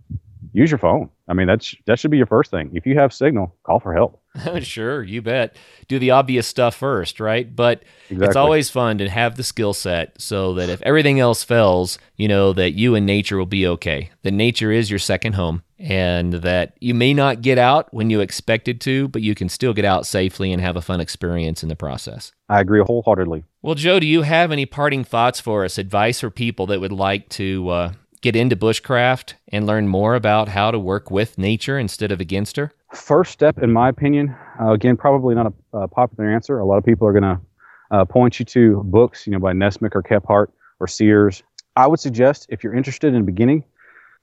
[0.52, 1.10] use your phone.
[1.28, 2.70] I mean, that's that should be your first thing.
[2.74, 4.20] If you have signal, call for help.
[4.62, 5.56] sure, you bet.
[5.88, 7.54] Do the obvious stuff first, right?
[7.54, 8.26] But Exactly.
[8.26, 12.28] it's always fun to have the skill set so that if everything else fails, you
[12.28, 14.10] know that you and nature will be okay.
[14.22, 18.20] That nature is your second home and that you may not get out when you
[18.20, 21.68] expected to, but you can still get out safely and have a fun experience in
[21.68, 22.32] the process.
[22.48, 23.44] I agree wholeheartedly.
[23.62, 26.92] Well, Joe, do you have any parting thoughts for us, advice for people that would
[26.92, 31.78] like to uh, get into bushcraft and learn more about how to work with nature
[31.78, 32.72] instead of against her?
[32.92, 36.58] First step, in my opinion, uh, again, probably not a, a popular answer.
[36.58, 37.40] A lot of people are going to
[37.90, 40.48] uh, point you to books, you know, by Nessmuk or Kephart
[40.80, 41.42] or Sears.
[41.76, 43.64] I would suggest if you're interested in beginning,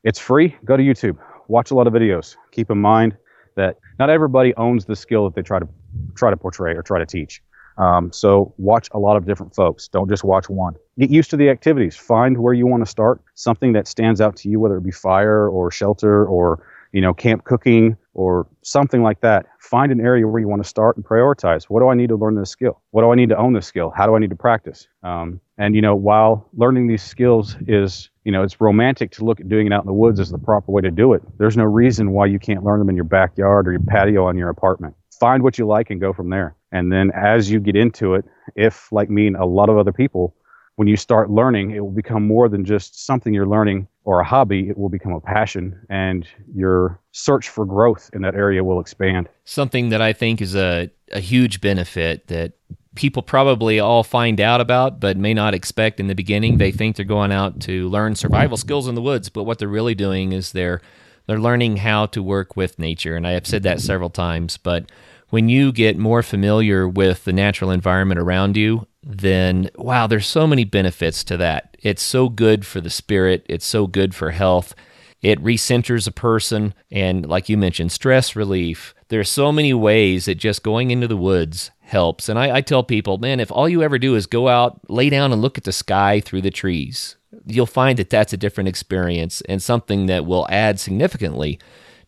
[0.03, 0.55] it's free.
[0.65, 1.17] Go to YouTube,
[1.47, 2.35] watch a lot of videos.
[2.51, 3.17] Keep in mind
[3.55, 5.67] that not everybody owns the skill that they try to
[6.15, 7.41] try to portray or try to teach.
[7.77, 9.87] Um, so watch a lot of different folks.
[9.87, 10.75] Don't just watch one.
[10.97, 11.95] Get used to the activities.
[11.95, 13.21] Find where you want to start.
[13.35, 16.63] Something that stands out to you, whether it be fire or shelter or
[16.93, 19.45] you know camp cooking or something like that.
[19.59, 21.65] Find an area where you want to start and prioritize.
[21.65, 22.81] What do I need to learn this skill?
[22.91, 23.93] What do I need to own this skill?
[23.95, 24.87] How do I need to practice?
[25.03, 29.39] Um, and you know, while learning these skills is you know it's romantic to look
[29.39, 31.21] at doing it out in the woods as the proper way to do it.
[31.37, 34.37] There's no reason why you can't learn them in your backyard or your patio on
[34.37, 34.95] your apartment.
[35.19, 36.55] Find what you like and go from there.
[36.71, 39.93] And then as you get into it, if like me and a lot of other
[39.93, 40.35] people,
[40.75, 44.23] when you start learning, it will become more than just something you're learning or a
[44.23, 44.69] hobby.
[44.69, 49.27] It will become a passion, and your search for growth in that area will expand.
[49.43, 52.53] Something that I think is a, a huge benefit that
[52.93, 56.57] people probably all find out about but may not expect in the beginning.
[56.57, 59.67] They think they're going out to learn survival skills in the woods, but what they're
[59.67, 60.81] really doing is they're
[61.27, 63.15] they're learning how to work with nature.
[63.15, 64.89] And I have said that several times, but
[65.29, 70.47] when you get more familiar with the natural environment around you, then wow, there's so
[70.47, 71.75] many benefits to that.
[71.79, 74.73] It's so good for the spirit, it's so good for health.
[75.21, 78.93] It recenters a person, and like you mentioned, stress relief.
[79.07, 82.29] There's so many ways that just going into the woods helps.
[82.29, 85.09] And I, I tell people, man, if all you ever do is go out, lay
[85.09, 87.15] down, and look at the sky through the trees,
[87.47, 91.59] you'll find that that's a different experience and something that will add significantly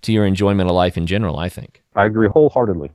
[0.04, 1.40] to your enjoyment of life in general.
[1.40, 1.82] I think.
[1.96, 2.92] I agree wholeheartedly.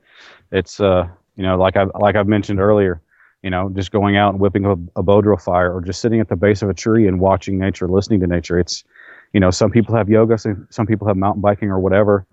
[0.55, 3.03] It's uh, you know, like I like I've mentioned earlier,
[3.43, 6.29] you know, just going out and whipping a, a bow fire, or just sitting at
[6.29, 8.59] the base of a tree and watching nature, listening to nature.
[8.59, 8.85] It's,
[9.33, 12.25] you know, some people have yoga, some some people have mountain biking or whatever.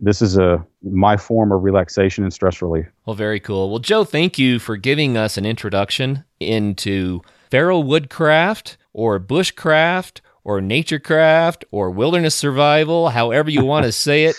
[0.00, 2.86] This is a my form of relaxation and stress relief.
[3.04, 3.68] Well, very cool.
[3.68, 10.60] Well, Joe, thank you for giving us an introduction into feral woodcraft or bushcraft or
[10.60, 14.36] naturecraft or wilderness survival, however you want to say it.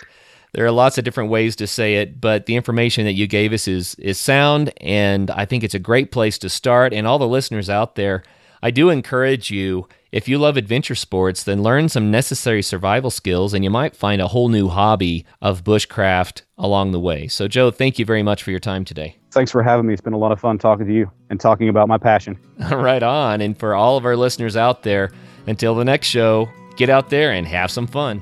[0.53, 3.53] There are lots of different ways to say it, but the information that you gave
[3.53, 7.19] us is is sound and I think it's a great place to start and all
[7.19, 8.23] the listeners out there,
[8.61, 13.53] I do encourage you if you love adventure sports, then learn some necessary survival skills
[13.53, 17.27] and you might find a whole new hobby of bushcraft along the way.
[17.27, 19.17] So Joe, thank you very much for your time today.
[19.31, 19.93] Thanks for having me.
[19.93, 22.39] It's been a lot of fun talking to you and talking about my passion.
[22.71, 23.41] right on.
[23.41, 25.11] And for all of our listeners out there,
[25.45, 28.21] until the next show, get out there and have some fun.